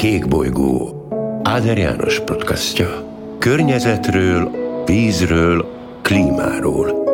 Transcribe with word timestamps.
Kékbolygó 0.00 1.06
Áder 1.42 1.78
János 1.78 2.20
podcastja. 2.20 3.16
Környezetről, 3.38 4.50
vízről, 4.86 5.66
klímáról. 6.02 7.04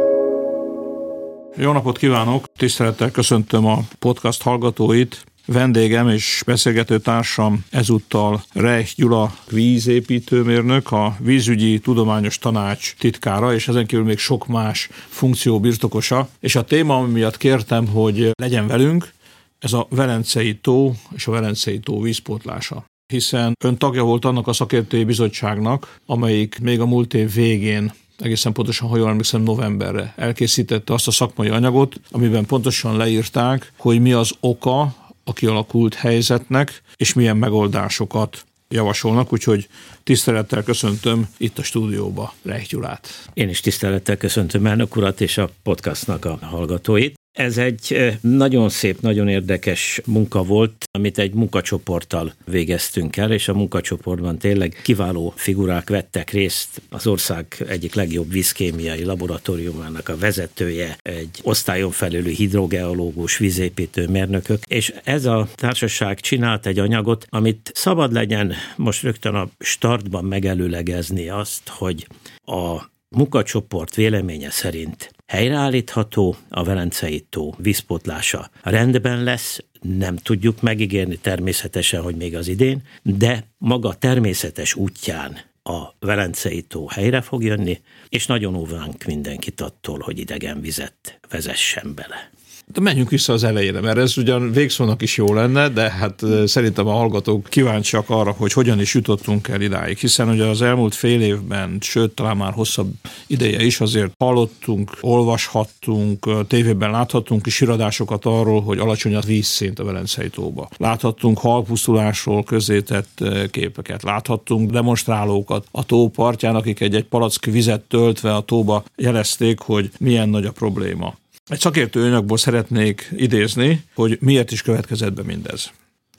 Jó 1.56 1.72
napot 1.72 1.98
kívánok! 1.98 2.46
Tisztelettel 2.56 3.10
köszöntöm 3.10 3.66
a 3.66 3.78
podcast 3.98 4.42
hallgatóit. 4.42 5.24
Vendégem 5.46 6.08
és 6.08 6.42
beszélgető 6.46 6.98
társam 6.98 7.64
ezúttal 7.70 8.42
Reich 8.52 8.96
Gyula 8.96 9.36
vízépítőmérnök, 9.50 10.92
a 10.92 11.16
vízügyi 11.18 11.78
tudományos 11.78 12.38
tanács 12.38 12.94
titkára, 12.98 13.54
és 13.54 13.68
ezen 13.68 13.86
kívül 13.86 14.04
még 14.04 14.18
sok 14.18 14.46
más 14.46 14.88
funkció 15.08 15.60
birtokosa. 15.60 16.28
És 16.40 16.56
a 16.56 16.64
téma, 16.64 17.00
miatt 17.00 17.36
kértem, 17.36 17.86
hogy 17.86 18.30
legyen 18.36 18.66
velünk, 18.66 19.14
ez 19.58 19.72
a 19.72 19.86
Velencei 19.90 20.54
tó 20.54 20.94
és 21.14 21.26
a 21.26 21.30
Velencei 21.30 21.78
tó 21.78 22.00
vízpótlása 22.00 22.84
hiszen 23.06 23.56
ön 23.64 23.76
tagja 23.76 24.02
volt 24.02 24.24
annak 24.24 24.46
a 24.46 24.52
szakértői 24.52 25.04
bizottságnak, 25.04 26.00
amelyik 26.06 26.58
még 26.58 26.80
a 26.80 26.86
múlt 26.86 27.14
év 27.14 27.32
végén 27.32 27.92
egészen 28.18 28.52
pontosan, 28.52 28.88
ha 28.88 28.96
jól 28.96 29.08
emlékszem, 29.08 29.42
novemberre 29.42 30.14
elkészítette 30.16 30.92
azt 30.92 31.06
a 31.06 31.10
szakmai 31.10 31.48
anyagot, 31.48 32.00
amiben 32.10 32.46
pontosan 32.46 32.96
leírták, 32.96 33.72
hogy 33.76 34.00
mi 34.00 34.12
az 34.12 34.34
oka 34.40 34.94
a 35.24 35.32
kialakult 35.32 35.94
helyzetnek, 35.94 36.82
és 36.96 37.14
milyen 37.14 37.36
megoldásokat 37.36 38.44
javasolnak, 38.68 39.32
úgyhogy 39.32 39.68
tisztelettel 40.02 40.62
köszöntöm 40.62 41.28
itt 41.36 41.58
a 41.58 41.62
stúdióba 41.62 42.34
Reich 42.42 42.68
Gyulát. 42.68 43.08
Én 43.34 43.48
is 43.48 43.60
tisztelettel 43.60 44.16
köszöntöm 44.16 44.66
elnök 44.66 44.96
urat 44.96 45.20
és 45.20 45.38
a 45.38 45.50
podcastnak 45.62 46.24
a 46.24 46.38
hallgatóit. 46.40 47.15
Ez 47.36 47.58
egy 47.58 48.12
nagyon 48.20 48.68
szép, 48.68 49.00
nagyon 49.00 49.28
érdekes 49.28 50.00
munka 50.06 50.42
volt, 50.42 50.84
amit 50.90 51.18
egy 51.18 51.34
munkacsoporttal 51.34 52.32
végeztünk 52.44 53.16
el, 53.16 53.32
és 53.32 53.48
a 53.48 53.54
munkacsoportban 53.54 54.38
tényleg 54.38 54.80
kiváló 54.82 55.32
figurák 55.36 55.88
vettek 55.88 56.30
részt. 56.30 56.82
Az 56.88 57.06
ország 57.06 57.64
egyik 57.68 57.94
legjobb 57.94 58.30
vízkémiai 58.30 59.04
laboratóriumának 59.04 60.08
a 60.08 60.16
vezetője, 60.16 60.98
egy 61.02 61.40
osztályon 61.42 61.90
felülő 61.90 62.30
hidrogeológus, 62.30 63.38
vízépítő 63.38 64.08
mérnökök, 64.08 64.62
és 64.66 64.94
ez 65.04 65.24
a 65.24 65.48
társaság 65.54 66.20
csinált 66.20 66.66
egy 66.66 66.78
anyagot, 66.78 67.26
amit 67.28 67.70
szabad 67.74 68.12
legyen 68.12 68.52
most 68.76 69.02
rögtön 69.02 69.34
a 69.34 69.48
startban 69.58 70.24
megelőlegezni 70.24 71.28
azt, 71.28 71.68
hogy 71.68 72.06
a 72.44 72.82
munkacsoport 73.08 73.94
véleménye 73.94 74.50
szerint 74.50 75.14
helyreállítható 75.26 76.36
a 76.48 76.64
Velencei 76.64 77.20
tó 77.20 77.54
vízpotlása. 77.58 78.50
Rendben 78.62 79.22
lesz, 79.22 79.64
nem 79.80 80.16
tudjuk 80.16 80.60
megígérni 80.60 81.16
természetesen, 81.16 82.02
hogy 82.02 82.16
még 82.16 82.36
az 82.36 82.48
idén, 82.48 82.82
de 83.02 83.44
maga 83.58 83.94
természetes 83.94 84.74
útján 84.74 85.38
a 85.62 85.94
Velencei 85.98 86.62
tó 86.62 86.88
helyre 86.88 87.20
fog 87.20 87.42
jönni, 87.42 87.80
és 88.08 88.26
nagyon 88.26 88.54
óvánk 88.54 89.04
mindenkit 89.04 89.60
attól, 89.60 89.98
hogy 89.98 90.18
idegen 90.18 90.60
vizet 90.60 91.18
vezessen 91.30 91.94
bele. 91.94 92.30
De 92.72 92.80
menjünk 92.80 93.10
vissza 93.10 93.32
az 93.32 93.44
elejére, 93.44 93.80
mert 93.80 93.98
ez 93.98 94.18
ugyan 94.18 94.52
végszónak 94.52 95.02
is 95.02 95.16
jó 95.16 95.34
lenne, 95.34 95.68
de 95.68 95.90
hát 95.90 96.22
szerintem 96.44 96.86
a 96.86 96.92
hallgatók 96.92 97.46
kíváncsiak 97.48 98.10
arra, 98.10 98.30
hogy 98.30 98.52
hogyan 98.52 98.80
is 98.80 98.94
jutottunk 98.94 99.48
el 99.48 99.60
idáig, 99.60 99.98
hiszen 99.98 100.28
ugye 100.28 100.44
az 100.44 100.62
elmúlt 100.62 100.94
fél 100.94 101.20
évben, 101.20 101.78
sőt 101.80 102.10
talán 102.10 102.36
már 102.36 102.52
hosszabb 102.52 102.92
ideje 103.26 103.64
is 103.64 103.80
azért 103.80 104.12
hallottunk, 104.18 104.90
olvashattunk, 105.00 106.46
tévében 106.46 106.90
láthattunk 106.90 107.46
is 107.46 107.60
iradásokat 107.60 108.24
arról, 108.24 108.62
hogy 108.62 108.78
alacsony 108.78 109.14
a 109.14 109.20
vízszint 109.20 109.78
a 109.78 109.84
Velencei 109.84 110.28
tóba. 110.28 110.68
Láthattunk 110.76 111.38
halpusztulásról 111.38 112.42
közétett 112.42 113.24
képeket, 113.50 114.02
láthattunk 114.02 114.70
demonstrálókat 114.70 115.66
a 115.70 115.84
tó 115.84 116.08
partján, 116.08 116.54
akik 116.54 116.80
egy-egy 116.80 117.04
palack 117.04 117.44
vizet 117.44 117.80
töltve 117.80 118.34
a 118.34 118.40
tóba 118.40 118.84
jelezték, 118.96 119.58
hogy 119.58 119.90
milyen 119.98 120.28
nagy 120.28 120.44
a 120.44 120.52
probléma. 120.52 121.14
Egy 121.48 121.60
szakértő 121.60 122.04
anyagból 122.04 122.36
szeretnék 122.36 123.12
idézni, 123.16 123.84
hogy 123.94 124.18
miért 124.20 124.52
is 124.52 124.62
következett 124.62 125.12
be 125.12 125.22
mindez. 125.22 125.70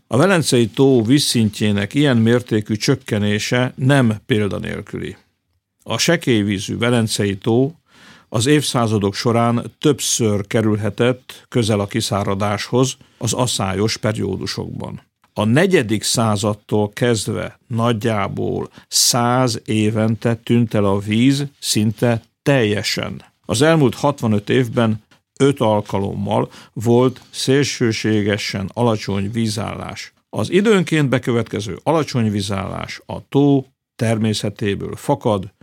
A 0.08 0.18
Velencei 0.18 0.68
tó 0.68 1.04
vízszintjének 1.04 1.94
ilyen 1.94 2.18
mértékű 2.18 2.76
csökkenése 2.76 3.74
nem 3.76 4.16
példanélküli. 4.26 5.16
A 5.84 5.98
sekélyvízű 5.98 6.78
Velencei 6.78 7.38
tó 7.38 7.76
az 8.30 8.46
évszázadok 8.46 9.16
során 9.16 9.72
többször 9.80 10.48
kerülhetett 10.48 11.46
közel 11.50 11.80
a 11.80 11.88
kiszáradáshoz 11.88 12.98
az 13.18 13.34
aszályos 13.34 13.98
periódusokban. 13.98 15.02
A 15.34 15.44
negyedik 15.44 16.04
századtól 16.04 16.90
kezdve 16.94 17.60
nagyjából 17.68 18.70
száz 18.88 19.62
évente 19.66 20.36
tűnt 20.36 20.74
el 20.74 20.86
a 20.86 21.00
víz 21.00 21.46
szinte 21.60 22.22
teljesen. 22.44 23.24
Az 23.46 23.62
elmúlt 23.62 23.96
65 23.96 24.50
évben 24.50 25.06
öt 25.40 25.60
alkalommal 25.60 26.50
volt 26.74 27.22
szélsőségesen 27.30 28.70
alacsony 28.74 29.32
vízállás. 29.32 30.14
Az 30.30 30.50
időnként 30.50 31.10
bekövetkező 31.10 31.80
alacsony 31.84 32.32
vízállás 32.32 33.02
a 33.06 33.28
tó 33.30 33.66
természetéből 33.96 34.96
fakad, 34.96 35.54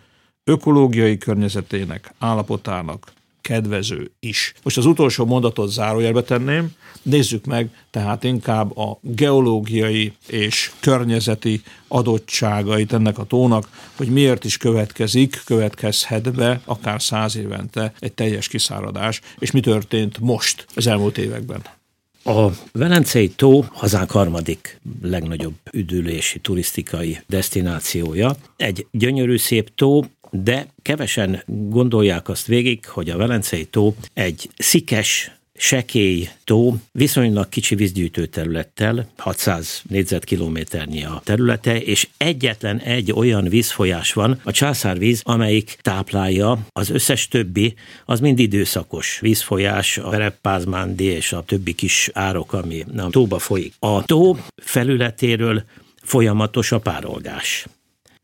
ökológiai 0.44 1.18
környezetének 1.18 2.12
állapotának 2.18 3.12
kedvező 3.44 4.10
is. 4.20 4.54
Most 4.62 4.76
az 4.76 4.86
utolsó 4.86 5.24
mondatot 5.24 5.70
zárójelbe 5.70 6.22
tenném, 6.22 6.72
nézzük 7.02 7.44
meg 7.44 7.68
tehát 7.90 8.24
inkább 8.24 8.76
a 8.76 8.98
geológiai 9.00 10.12
és 10.26 10.72
környezeti 10.80 11.62
adottságait 11.88 12.92
ennek 12.92 13.18
a 13.18 13.24
tónak, 13.24 13.68
hogy 13.96 14.08
miért 14.08 14.44
is 14.44 14.56
következik, 14.56 15.42
következhet 15.44 16.34
be 16.34 16.60
akár 16.64 17.02
száz 17.02 17.36
évente 17.36 17.92
egy 17.98 18.12
teljes 18.12 18.48
kiszáradás, 18.48 19.20
és 19.38 19.50
mi 19.50 19.60
történt 19.60 20.18
most 20.18 20.66
az 20.74 20.86
elmúlt 20.86 21.18
években. 21.18 21.62
A 22.26 22.48
Velencei 22.72 23.28
tó 23.28 23.64
hazánk 23.72 24.10
harmadik 24.10 24.80
legnagyobb 25.02 25.54
üdülési 25.72 26.38
turisztikai 26.38 27.18
destinációja. 27.26 28.36
Egy 28.56 28.86
gyönyörű 28.90 29.36
szép 29.36 29.74
tó, 29.74 30.04
de 30.42 30.66
kevesen 30.82 31.42
gondolják 31.46 32.28
azt 32.28 32.46
végig, 32.46 32.86
hogy 32.86 33.10
a 33.10 33.16
Velencei 33.16 33.64
tó 33.64 33.94
egy 34.12 34.50
szikes, 34.56 35.30
sekély 35.56 36.28
tó, 36.44 36.76
viszonylag 36.92 37.48
kicsi 37.48 37.74
vízgyűjtő 37.74 38.26
területtel, 38.26 39.08
600 39.16 39.82
négyzetkilométernyi 39.88 41.04
a 41.04 41.20
területe, 41.24 41.80
és 41.80 42.08
egyetlen 42.16 42.78
egy 42.78 43.12
olyan 43.12 43.44
vízfolyás 43.44 44.12
van, 44.12 44.40
a 44.44 44.52
császárvíz, 44.52 45.20
amelyik 45.24 45.78
táplálja, 45.80 46.66
az 46.72 46.90
összes 46.90 47.28
többi, 47.28 47.74
az 48.04 48.20
mind 48.20 48.38
időszakos 48.38 49.18
vízfolyás, 49.20 49.98
a 49.98 50.10
Vereppázmándi 50.10 51.04
és 51.04 51.32
a 51.32 51.42
többi 51.42 51.72
kis 51.72 52.10
árok, 52.12 52.52
ami 52.52 52.84
a 52.96 53.10
tóba 53.10 53.38
folyik. 53.38 53.72
A 53.78 54.04
tó 54.04 54.36
felületéről 54.56 55.62
folyamatos 56.02 56.72
a 56.72 56.78
párolgás. 56.78 57.66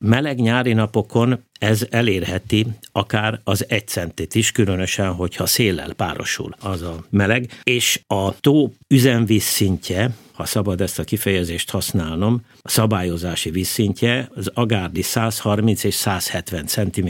Meleg 0.05 0.41
nyári 0.41 0.73
napokon 0.73 1.45
ez 1.59 1.87
elérheti 1.91 2.67
akár 2.93 3.41
az 3.45 3.65
egy 3.69 3.89
centit 3.89 4.35
is, 4.35 4.53
különösen, 4.53 5.13
hogyha 5.13 5.47
széllel 5.47 5.93
párosul 5.93 6.55
az 6.61 6.83
a 6.83 7.05
meleg, 7.11 7.51
és 7.63 8.01
a 8.07 8.41
tó 8.41 8.73
üzemvíz 8.89 9.43
szintje, 9.43 10.11
ha 10.41 10.47
szabad 10.47 10.81
ezt 10.81 10.99
a 10.99 11.05
kifejezést 11.05 11.71
használnom, 11.71 12.41
a 12.63 12.69
szabályozási 12.69 13.51
vízszintje 13.51 14.31
az 14.35 14.51
agárdi 14.55 15.03
130 15.03 15.85
és 15.85 15.95
170 15.95 16.67
cm 16.67 17.09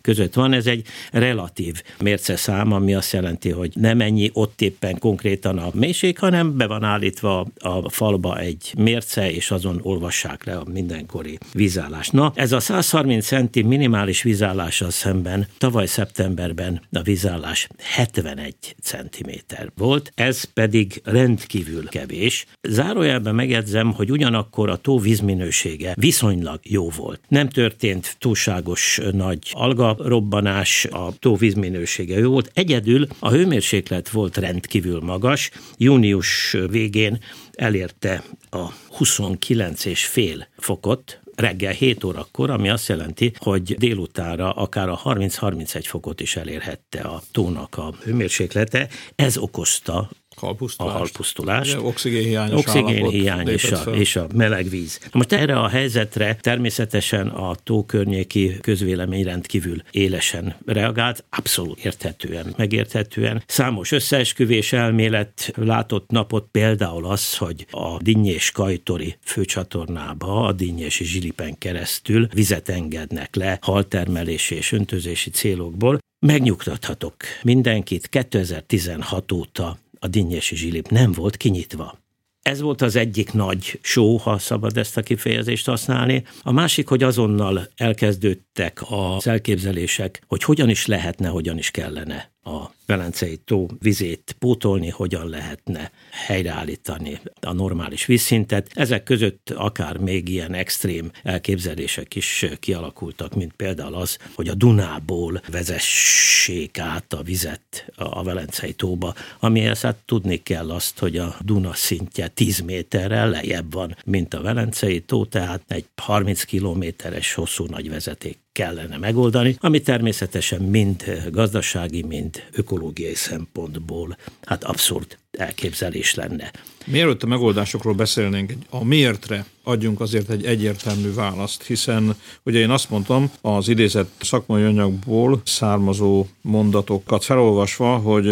között 0.00 0.34
van. 0.34 0.52
Ez 0.52 0.66
egy 0.66 0.86
relatív 1.10 1.82
mérceszám, 2.02 2.72
ami 2.72 2.94
azt 2.94 3.12
jelenti, 3.12 3.50
hogy 3.50 3.72
nem 3.74 4.00
ennyi 4.00 4.30
ott 4.32 4.60
éppen 4.60 4.98
konkrétan 4.98 5.58
a 5.58 5.68
mélység, 5.74 6.18
hanem 6.18 6.56
be 6.56 6.66
van 6.66 6.84
állítva 6.84 7.46
a 7.58 7.90
falba 7.90 8.38
egy 8.38 8.72
mérce, 8.76 9.30
és 9.30 9.50
azon 9.50 9.80
olvassák 9.82 10.44
le 10.44 10.56
a 10.56 10.64
mindenkori 10.72 11.38
vízállás. 11.52 12.08
Na, 12.08 12.32
ez 12.34 12.52
a 12.52 12.60
130 12.60 13.26
centi 13.26 13.62
minimális 13.62 14.22
vízállással 14.22 14.90
szemben 14.90 15.46
tavaly 15.58 15.86
szeptemberben 15.86 16.82
a 16.92 17.02
vízállás 17.02 17.68
71 17.78 18.74
cm 18.82 19.30
volt, 19.74 20.12
ez 20.14 20.44
pedig 20.44 21.00
rendkívül 21.04 21.88
kevés. 21.88 22.46
Zárójelben 22.68 23.34
megjegyzem, 23.34 23.92
hogy 23.92 24.10
ugyanakkor 24.10 24.70
a 24.70 24.76
tó 24.76 24.98
vízminősége 24.98 25.94
viszonylag 25.96 26.60
jó 26.62 26.90
volt. 26.90 27.20
Nem 27.28 27.48
történt 27.48 28.16
túlságos 28.18 29.00
nagy 29.12 29.38
alga 29.52 29.96
robbanás, 29.98 30.84
a 30.84 31.12
tó 31.18 31.36
vízminősége 31.36 32.18
jó 32.18 32.30
volt. 32.30 32.50
Egyedül 32.54 33.06
a 33.18 33.30
hőmérséklet 33.30 34.08
volt 34.08 34.36
rendkívül 34.36 35.00
magas. 35.00 35.50
Június 35.76 36.56
végén 36.70 37.18
elérte 37.52 38.24
a 38.50 38.68
29 38.90 39.84
és 39.84 40.06
fél 40.06 40.48
fokot, 40.56 41.20
reggel 41.34 41.72
7 41.72 42.04
órakor, 42.04 42.50
ami 42.50 42.68
azt 42.68 42.88
jelenti, 42.88 43.32
hogy 43.38 43.74
délutára 43.78 44.50
akár 44.52 44.88
a 44.88 45.00
30-31 45.04 45.82
fokot 45.86 46.20
is 46.20 46.36
elérhette 46.36 47.00
a 47.00 47.22
tónak 47.32 47.76
a 47.76 47.94
hőmérséklete. 48.04 48.88
Ez 49.14 49.36
okozta 49.36 50.10
halpusztulás. 50.36 50.94
a 50.94 50.98
halpusztulást. 50.98 51.76
Oxigénhiányos 51.76 52.60
Oxigénhiány 52.60 53.48
és 53.48 53.72
a, 53.72 53.90
és 53.90 54.16
a 54.16 54.26
meleg 54.34 54.68
víz. 54.68 55.00
Most 55.12 55.32
erre 55.32 55.58
a 55.58 55.68
helyzetre 55.68 56.36
természetesen 56.40 57.28
a 57.28 57.54
tó 57.54 57.84
környéki 57.84 58.56
közvélemény 58.60 59.24
rendkívül 59.24 59.82
élesen 59.90 60.56
reagált, 60.66 61.24
abszolút 61.30 61.84
érthetően, 61.84 62.54
megérthetően. 62.56 63.42
Számos 63.46 63.92
összeesküvés 63.92 64.72
elmélet 64.72 65.52
látott 65.56 66.10
napot 66.10 66.48
például 66.50 67.06
az, 67.06 67.36
hogy 67.36 67.66
a 67.70 68.02
Dinnyés 68.02 68.50
Kajtori 68.50 69.16
főcsatornába 69.24 70.46
a 70.46 70.52
Dinnyési 70.52 71.04
zsilipen 71.04 71.58
keresztül 71.58 72.28
vizet 72.32 72.68
engednek 72.68 73.34
le 73.34 73.58
haltermelési 73.60 74.54
és 74.54 74.72
öntözési 74.72 75.30
célokból. 75.30 75.98
Megnyugtathatok 76.26 77.14
mindenkit, 77.42 78.08
2016 78.08 79.32
óta 79.32 79.78
a 80.04 80.08
Dinnyési 80.08 80.56
zsilip 80.56 80.88
nem 80.88 81.12
volt 81.12 81.36
kinyitva. 81.36 81.98
Ez 82.42 82.60
volt 82.60 82.82
az 82.82 82.96
egyik 82.96 83.32
nagy 83.32 83.78
show, 83.82 84.16
ha 84.16 84.38
szabad 84.38 84.76
ezt 84.76 84.96
a 84.96 85.02
kifejezést 85.02 85.66
használni. 85.66 86.24
A 86.42 86.52
másik, 86.52 86.88
hogy 86.88 87.02
azonnal 87.02 87.68
elkezdődtek 87.76 88.80
az 88.88 89.26
elképzelések, 89.26 90.22
hogy 90.26 90.42
hogyan 90.42 90.68
is 90.68 90.86
lehetne, 90.86 91.28
hogyan 91.28 91.58
is 91.58 91.70
kellene 91.70 92.33
a 92.44 92.72
Velencei 92.86 93.36
tó 93.36 93.68
vizét 93.78 94.36
pótolni, 94.38 94.88
hogyan 94.88 95.28
lehetne 95.28 95.90
helyreállítani 96.10 97.20
a 97.40 97.52
normális 97.52 98.06
vízszintet. 98.06 98.70
Ezek 98.74 99.02
között 99.02 99.50
akár 99.56 99.96
még 99.96 100.28
ilyen 100.28 100.54
extrém 100.54 101.10
elképzelések 101.22 102.14
is 102.14 102.46
kialakultak, 102.60 103.34
mint 103.34 103.52
például 103.52 103.94
az, 103.94 104.18
hogy 104.34 104.48
a 104.48 104.54
Dunából 104.54 105.42
vezessék 105.50 106.78
át 106.78 107.12
a 107.12 107.22
vizet 107.22 107.92
a 107.96 108.22
Velencei 108.22 108.72
tóba, 108.72 109.14
amihez 109.40 109.80
hát 109.80 109.96
tudni 110.06 110.42
kell 110.42 110.70
azt, 110.70 110.98
hogy 110.98 111.16
a 111.16 111.36
Duna 111.40 111.74
szintje 111.74 112.28
10 112.28 112.60
méterrel 112.60 113.28
lejjebb 113.30 113.72
van, 113.72 113.96
mint 114.04 114.34
a 114.34 114.42
Velencei 114.42 115.00
tó, 115.00 115.24
tehát 115.24 115.62
egy 115.68 115.86
30 115.96 116.42
kilométeres 116.42 117.34
hosszú 117.34 117.66
nagy 117.66 117.90
vezeték 117.90 118.43
kellene 118.54 118.96
megoldani, 118.96 119.56
ami 119.60 119.80
természetesen 119.80 120.60
mind 120.62 121.28
gazdasági, 121.30 122.02
mind 122.02 122.42
ökológiai 122.52 123.14
szempontból 123.14 124.16
hát 124.44 124.64
abszurd 124.64 125.18
elképzelés 125.30 126.14
lenne. 126.14 126.50
Mielőtt 126.86 127.22
a 127.22 127.26
megoldásokról 127.26 127.94
beszélnénk, 127.94 128.52
a 128.70 128.84
miértre 128.84 129.44
adjunk 129.62 130.00
azért 130.00 130.30
egy 130.30 130.44
egyértelmű 130.44 131.14
választ, 131.14 131.62
hiszen 131.62 132.16
ugye 132.42 132.58
én 132.58 132.70
azt 132.70 132.90
mondtam 132.90 133.30
az 133.40 133.68
idézett 133.68 134.12
szakmai 134.20 134.62
anyagból 134.62 135.40
származó 135.44 136.26
mondatokat 136.40 137.24
felolvasva, 137.24 137.96
hogy 137.96 138.28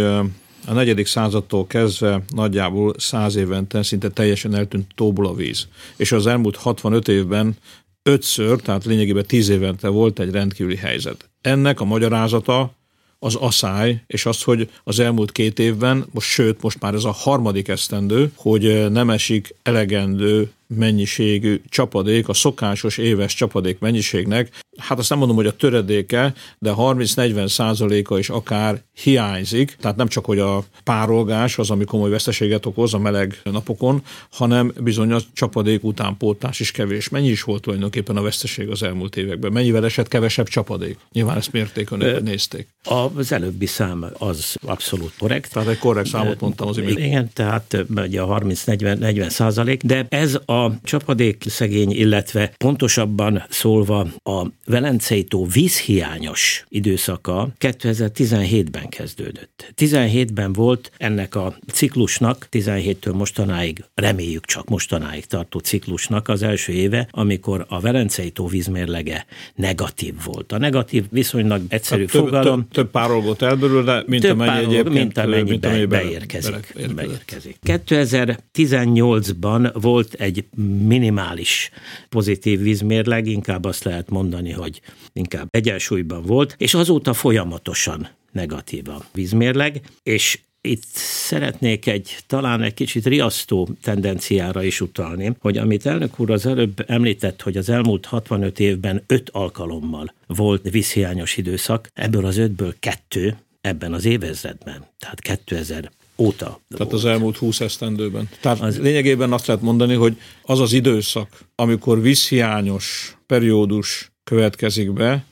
a 0.67 0.73
negyedik 0.73 1.07
századtól 1.07 1.67
kezdve 1.67 2.23
nagyjából 2.29 2.95
száz 2.99 3.37
évente 3.37 3.83
szinte 3.83 4.09
teljesen 4.11 4.55
eltűnt 4.55 4.87
tóból 4.95 5.27
a 5.27 5.35
víz. 5.35 5.69
És 5.97 6.13
az 6.13 6.27
elmúlt 6.27 6.57
65 6.57 7.09
évben 7.09 7.57
ötször, 8.03 8.61
tehát 8.61 8.85
lényegében 8.85 9.27
tíz 9.27 9.49
évente 9.49 9.89
volt 9.89 10.19
egy 10.19 10.31
rendkívüli 10.31 10.77
helyzet. 10.77 11.29
Ennek 11.41 11.81
a 11.81 11.85
magyarázata 11.85 12.75
az 13.19 13.35
asszály, 13.35 14.03
és 14.07 14.27
az, 14.27 14.43
hogy 14.43 14.71
az 14.85 14.99
elmúlt 14.99 15.33
két 15.33 15.59
évben, 15.59 16.07
most 16.11 16.29
sőt, 16.29 16.63
most 16.63 16.81
már 16.81 16.95
ez 16.95 17.05
a 17.05 17.11
harmadik 17.11 17.69
esztendő, 17.69 18.33
hogy 18.35 18.91
nem 18.91 19.11
esik 19.11 19.55
elegendő 19.63 20.51
mennyiségű 20.77 21.61
csapadék, 21.69 22.29
a 22.29 22.35
szokásos 22.35 22.99
éves 22.99 23.35
csapadék 23.35 23.79
mennyiségnek, 23.79 24.51
hát 24.77 24.99
azt 24.99 25.09
nem 25.09 25.19
mondom, 25.19 25.37
hogy 25.37 25.47
a 25.47 25.57
töredéke, 25.57 26.35
de 26.59 26.73
30-40 26.77 27.49
százaléka 27.49 28.19
is 28.19 28.29
akár 28.29 28.83
hiányzik, 29.03 29.77
tehát 29.81 29.97
nem 29.97 30.09
csak, 30.09 30.25
hogy 30.25 30.39
a 30.39 30.65
párolgás 30.85 31.59
az, 31.59 31.71
ami 31.71 31.85
komoly 31.85 32.11
veszteséget 32.11 32.67
okoz 32.67 32.95
a 32.95 32.99
meleg 32.99 33.41
napokon, 33.45 34.03
hanem 34.31 34.73
bizony 34.81 35.13
a 35.13 35.19
csapadék 35.33 35.85
utánpótlás 35.85 36.61
is 36.61 36.71
kevés. 36.71 37.09
Mennyi 37.09 37.29
is 37.29 37.43
volt 37.43 37.63
tulajdonképpen 37.63 38.17
a 38.17 38.23
veszteség 38.23 38.69
az 38.69 38.83
elmúlt 38.83 39.17
években? 39.17 39.53
Mennyivel 39.53 39.85
esett 39.85 40.09
kevesebb 40.09 40.49
csapadék? 40.49 40.99
Nyilván 41.13 41.37
ezt 41.37 41.53
mérték 41.53 41.91
önök, 41.91 42.23
nézték. 42.23 42.67
Az 42.85 43.33
előbbi 43.33 43.67
szám 43.67 44.07
az 44.19 44.57
abszolút 44.67 45.13
korrekt. 45.19 45.53
Tehát 45.53 45.69
egy 45.69 45.79
korrekt 45.79 46.09
számot 46.09 46.41
mondtam 46.41 46.69
az 46.69 46.79
imént. 46.79 46.99
Igen, 46.99 47.31
tehát 47.33 47.77
ugye 47.97 48.21
a 48.21 48.41
30-40 48.41 49.29
százalék, 49.29 49.83
de 49.83 50.07
ez 50.09 50.39
a 50.45 50.62
a 50.65 50.79
csapadék 50.83 51.45
szegény, 51.47 51.91
illetve 51.91 52.53
pontosabban 52.57 53.43
szólva 53.49 54.07
a 54.23 54.47
Velencei 54.67 55.25
tó 55.25 55.47
vízhiányos 55.47 56.65
időszaka 56.69 57.49
2017-ben 57.61 58.89
kezdődött. 58.89 59.73
17-ben 59.77 60.53
volt 60.53 60.91
ennek 60.97 61.35
a 61.35 61.57
ciklusnak, 61.73 62.49
17-től 62.51 63.15
mostanáig, 63.15 63.85
reméljük 63.95 64.45
csak 64.45 64.69
mostanáig 64.69 65.25
tartó 65.25 65.59
ciklusnak 65.59 66.29
az 66.29 66.43
első 66.43 66.73
éve, 66.73 67.09
amikor 67.11 67.67
a 67.69 67.81
Velencei 67.81 68.31
tó 68.31 68.47
vízmérlege 68.47 69.27
negatív 69.55 70.15
volt. 70.25 70.53
A 70.53 70.59
negatív 70.59 71.05
viszonylag 71.11 71.63
egyszerű 71.69 72.05
több, 72.05 72.25
fogalom. 72.25 72.61
Több, 72.61 72.71
több 72.71 72.91
párolgott 72.91 73.43
elből, 73.43 74.05
mint 74.07 74.23
több 74.23 74.41
amennyi 74.41 74.65
egyébként, 74.65 74.95
mint 74.95 75.19
amennyi, 75.19 75.51
mint 75.51 75.65
amennyi 75.65 75.85
be, 75.85 75.97
bele- 75.97 76.09
beérkezik. 76.09 76.75
beérkezik. 76.95 77.57
2018-ban 77.65 79.71
volt 79.81 80.13
egy 80.13 80.45
minimális 80.87 81.71
pozitív 82.09 82.61
vízmérleg, 82.61 83.27
inkább 83.27 83.65
azt 83.65 83.85
lehet 83.85 84.11
mondani, 84.11 84.51
hogy 84.51 84.81
inkább 85.13 85.49
egyensúlyban 85.51 86.23
volt, 86.23 86.55
és 86.59 86.75
azóta 86.75 87.13
folyamatosan 87.13 88.09
negatív 88.33 88.89
a 88.89 89.05
vízmérleg, 89.13 89.81
és 90.03 90.39
itt 90.61 90.85
szeretnék 90.95 91.87
egy 91.87 92.17
talán 92.27 92.63
egy 92.63 92.75
kicsit 92.75 93.07
riasztó 93.07 93.69
tendenciára 93.83 94.63
is 94.63 94.81
utalni, 94.81 95.33
hogy 95.41 95.59
amit 95.59 95.87
elnök 95.87 96.21
úr 96.21 96.31
az 96.31 96.47
előbb 96.47 96.85
említett, 96.87 97.43
hogy 97.43 97.57
az 97.57 97.69
elmúlt 97.69 98.07
65 98.07 98.61
évben 98.61 99.03
öt 99.07 99.31
alkalommal 99.31 100.15
volt 100.27 100.71
vízhiányos 100.71 101.37
időszak, 101.37 101.89
ebből 101.95 102.27
az 102.27 102.37
ötből 102.37 102.75
kettő 102.79 103.37
ebben 103.61 103.93
az 103.93 104.05
évezredben, 104.05 104.87
tehát 104.99 105.21
2000 105.21 105.91
óta. 106.23 106.61
Tehát 106.69 106.93
az 106.93 107.05
elmúlt 107.05 107.37
20 107.37 107.61
esztendőben. 107.61 108.29
Tehát 108.41 108.61
az... 108.61 108.79
lényegében 108.79 109.33
azt 109.33 109.47
lehet 109.47 109.63
mondani, 109.63 109.95
hogy 109.95 110.17
az 110.43 110.61
az 110.61 110.73
időszak, 110.73 111.29
amikor 111.55 112.01
vízhiányos 112.01 113.17
periódus 113.27 114.13
következik 114.25 114.93
be, 114.93 115.25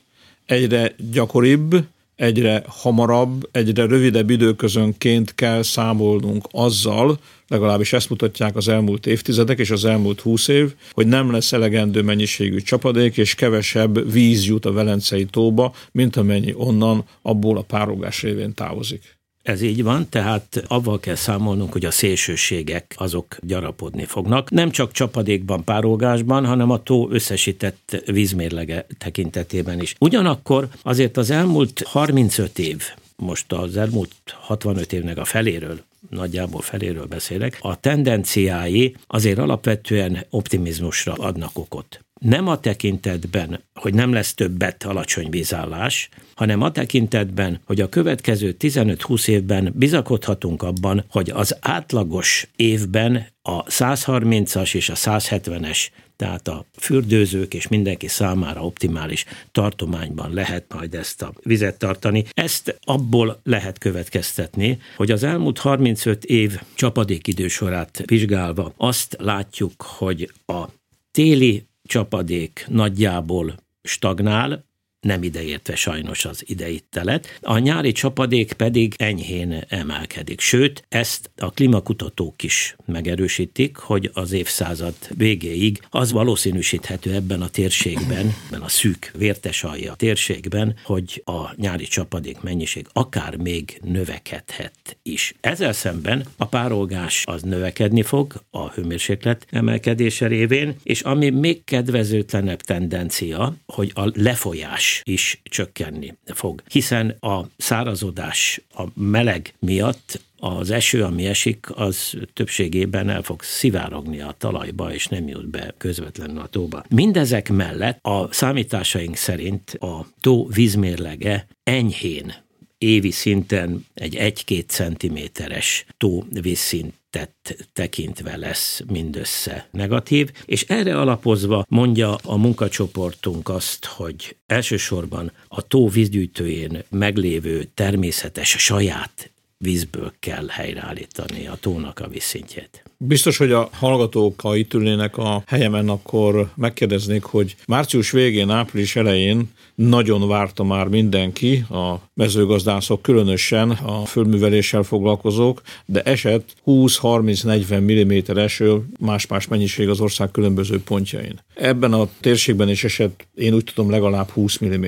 egyre 0.45 0.95
gyakoribb, 1.11 1.85
egyre 2.15 2.63
hamarabb, 2.67 3.49
egyre 3.51 3.85
rövidebb 3.85 4.29
időközönként 4.29 5.35
kell 5.35 5.61
számolnunk 5.61 6.47
azzal, 6.51 7.19
legalábbis 7.47 7.93
ezt 7.93 8.09
mutatják 8.09 8.55
az 8.55 8.67
elmúlt 8.67 9.07
évtizedek 9.07 9.59
és 9.59 9.71
az 9.71 9.85
elmúlt 9.85 10.21
húsz 10.21 10.47
év, 10.47 10.73
hogy 10.91 11.07
nem 11.07 11.31
lesz 11.31 11.53
elegendő 11.53 12.01
mennyiségű 12.01 12.57
csapadék, 12.57 13.17
és 13.17 13.35
kevesebb 13.35 14.11
víz 14.11 14.45
jut 14.45 14.65
a 14.65 14.71
Velencei 14.71 15.25
tóba, 15.25 15.73
mint 15.91 16.15
amennyi 16.15 16.53
onnan 16.55 17.05
abból 17.21 17.57
a 17.57 17.61
párolgás 17.61 18.21
révén 18.21 18.53
távozik. 18.53 19.19
Ez 19.43 19.61
így 19.61 19.83
van, 19.83 20.09
tehát 20.09 20.63
avval 20.67 20.99
kell 20.99 21.15
számolnunk, 21.15 21.71
hogy 21.71 21.85
a 21.85 21.91
szélsőségek 21.91 22.93
azok 22.97 23.37
gyarapodni 23.41 24.05
fognak. 24.05 24.49
Nem 24.49 24.71
csak 24.71 24.91
csapadékban, 24.91 25.63
párolgásban, 25.63 26.45
hanem 26.45 26.69
a 26.69 26.83
tó 26.83 27.09
összesített 27.11 28.03
vízmérlege 28.05 28.85
tekintetében 28.97 29.81
is. 29.81 29.95
Ugyanakkor 29.99 30.67
azért 30.81 31.17
az 31.17 31.29
elmúlt 31.29 31.83
35 31.85 32.59
év, 32.59 32.83
most 33.15 33.51
az 33.51 33.77
elmúlt 33.77 34.13
65 34.25 34.93
évnek 34.93 35.17
a 35.17 35.25
feléről 35.25 35.79
nagyjából 36.09 36.61
feléről 36.61 37.05
beszélek, 37.05 37.57
a 37.61 37.79
tendenciái 37.79 38.95
azért 39.07 39.37
alapvetően 39.37 40.25
optimizmusra 40.29 41.13
adnak 41.13 41.51
okot 41.53 41.99
nem 42.25 42.47
a 42.47 42.59
tekintetben, 42.59 43.63
hogy 43.73 43.93
nem 43.93 44.13
lesz 44.13 44.33
többet 44.33 44.83
alacsony 44.83 45.29
vízállás, 45.29 46.09
hanem 46.35 46.61
a 46.61 46.71
tekintetben, 46.71 47.59
hogy 47.65 47.81
a 47.81 47.89
következő 47.89 48.55
15-20 48.59 49.27
évben 49.27 49.73
bizakodhatunk 49.75 50.63
abban, 50.63 51.05
hogy 51.09 51.29
az 51.29 51.57
átlagos 51.59 52.47
évben 52.55 53.25
a 53.41 53.63
130-as 53.63 54.75
és 54.75 54.89
a 54.89 54.95
170-es 54.95 55.87
tehát 56.15 56.47
a 56.47 56.65
fürdőzők 56.77 57.53
és 57.53 57.67
mindenki 57.67 58.07
számára 58.07 58.65
optimális 58.65 59.25
tartományban 59.51 60.33
lehet 60.33 60.65
majd 60.73 60.95
ezt 60.95 61.21
a 61.21 61.33
vizet 61.43 61.77
tartani. 61.77 62.25
Ezt 62.33 62.79
abból 62.83 63.39
lehet 63.43 63.77
következtetni, 63.77 64.79
hogy 64.95 65.11
az 65.11 65.23
elmúlt 65.23 65.57
35 65.57 66.25
év 66.25 66.61
csapadékidő 66.75 67.47
sorát 67.47 68.03
vizsgálva 68.05 68.73
azt 68.77 69.15
látjuk, 69.19 69.81
hogy 69.81 70.31
a 70.45 70.63
téli 71.11 71.65
csapadék 71.83 72.65
nagyjából 72.69 73.55
stagnál, 73.81 74.65
nem 75.01 75.23
ideértve 75.23 75.75
sajnos 75.75 76.25
az 76.25 76.43
ideittelet. 76.47 77.37
A 77.41 77.57
nyári 77.57 77.91
csapadék 77.91 78.53
pedig 78.53 78.93
enyhén 78.97 79.63
emelkedik. 79.67 80.39
Sőt, 80.39 80.85
ezt 80.89 81.29
a 81.37 81.51
klímakutatók 81.51 82.43
is 82.43 82.75
megerősítik, 82.85 83.77
hogy 83.77 84.09
az 84.13 84.31
évszázad 84.31 84.93
végéig 85.09 85.79
az 85.89 86.11
valószínűsíthető 86.11 87.13
ebben 87.13 87.41
a 87.41 87.47
térségben, 87.47 88.33
ebben 88.47 88.61
a 88.61 88.67
szűk 88.67 89.11
vértes 89.17 89.63
alja 89.63 89.93
térségben, 89.93 90.75
hogy 90.83 91.21
a 91.25 91.53
nyári 91.55 91.85
csapadék 91.85 92.41
mennyiség 92.41 92.87
akár 92.93 93.35
még 93.35 93.79
növekedhet 93.83 94.97
is. 95.03 95.33
Ezzel 95.39 95.73
szemben 95.73 96.25
a 96.37 96.45
párolgás 96.45 97.23
az 97.25 97.41
növekedni 97.41 98.01
fog 98.01 98.33
a 98.49 98.69
hőmérséklet 98.69 99.45
emelkedése 99.49 100.27
révén, 100.27 100.75
és 100.83 101.01
ami 101.01 101.29
még 101.29 101.63
kedvezőtlenebb 101.63 102.61
tendencia, 102.61 103.55
hogy 103.65 103.91
a 103.95 104.11
lefolyás 104.13 104.90
is 105.03 105.41
csökkenni 105.43 106.15
fog. 106.25 106.63
Hiszen 106.69 107.09
a 107.09 107.45
szárazodás, 107.57 108.61
a 108.75 108.83
meleg 108.93 109.53
miatt 109.59 110.21
az 110.37 110.69
eső, 110.71 111.03
ami 111.03 111.25
esik, 111.25 111.67
az 111.75 112.17
többségében 112.33 113.09
el 113.09 113.21
fog 113.21 113.41
szivárogni 113.43 114.21
a 114.21 114.35
talajba, 114.37 114.93
és 114.93 115.07
nem 115.07 115.27
jut 115.27 115.49
be 115.49 115.73
közvetlenül 115.77 116.39
a 116.39 116.47
tóba. 116.47 116.83
Mindezek 116.89 117.49
mellett 117.49 117.99
a 118.01 118.33
számításaink 118.33 119.15
szerint 119.15 119.69
a 119.69 120.07
tó 120.21 120.47
vízmérlege 120.47 121.47
enyhén 121.63 122.33
évi 122.77 123.11
szinten 123.11 123.85
egy 123.93 124.17
1-2 124.19 124.67
centiméteres 124.67 125.85
tó 125.97 126.23
vízszint 126.29 126.93
tett 127.11 127.67
tekintve 127.73 128.37
lesz 128.37 128.81
mindössze 128.87 129.67
negatív, 129.71 130.31
és 130.45 130.63
erre 130.63 130.99
alapozva 130.99 131.65
mondja 131.69 132.15
a 132.15 132.37
munkacsoportunk 132.37 133.49
azt, 133.49 133.85
hogy 133.85 134.35
elsősorban 134.45 135.31
a 135.47 135.61
tó 135.61 135.87
vízgyűjtőjén 135.89 136.83
meglévő 136.89 137.63
természetes 137.73 138.49
saját 138.49 139.31
vízből 139.61 140.13
kell 140.19 140.47
helyreállítani 140.47 141.47
a 141.47 141.57
tónak 141.59 141.99
a 141.99 142.07
vízszintjét. 142.07 142.83
Biztos, 142.97 143.37
hogy 143.37 143.51
a 143.51 143.69
hallgatók, 143.71 144.41
ha 144.41 144.55
itt 144.55 144.73
ülnének 144.73 145.17
a 145.17 145.43
helyemen, 145.47 145.89
akkor 145.89 146.51
megkérdeznék, 146.55 147.23
hogy 147.23 147.55
március 147.67 148.11
végén, 148.11 148.49
április 148.49 148.95
elején 148.95 149.49
nagyon 149.75 150.27
várta 150.27 150.63
már 150.63 150.87
mindenki, 150.87 151.65
a 151.69 151.95
mezőgazdászok 152.13 153.01
különösen, 153.01 153.69
a 153.69 154.05
fölműveléssel 154.05 154.83
foglalkozók, 154.83 155.61
de 155.85 156.01
esett 156.01 156.55
20-30-40 156.65 157.81
mm 157.81 158.37
eső, 158.37 158.81
más-más 158.99 159.47
mennyiség 159.47 159.89
az 159.89 159.99
ország 159.99 160.31
különböző 160.31 160.81
pontjain. 160.81 161.39
Ebben 161.55 161.93
a 161.93 162.09
térségben 162.19 162.69
is 162.69 162.83
esett, 162.83 163.27
én 163.35 163.53
úgy 163.53 163.63
tudom, 163.63 163.91
legalább 163.91 164.29
20 164.29 164.63
mm. 164.65 164.85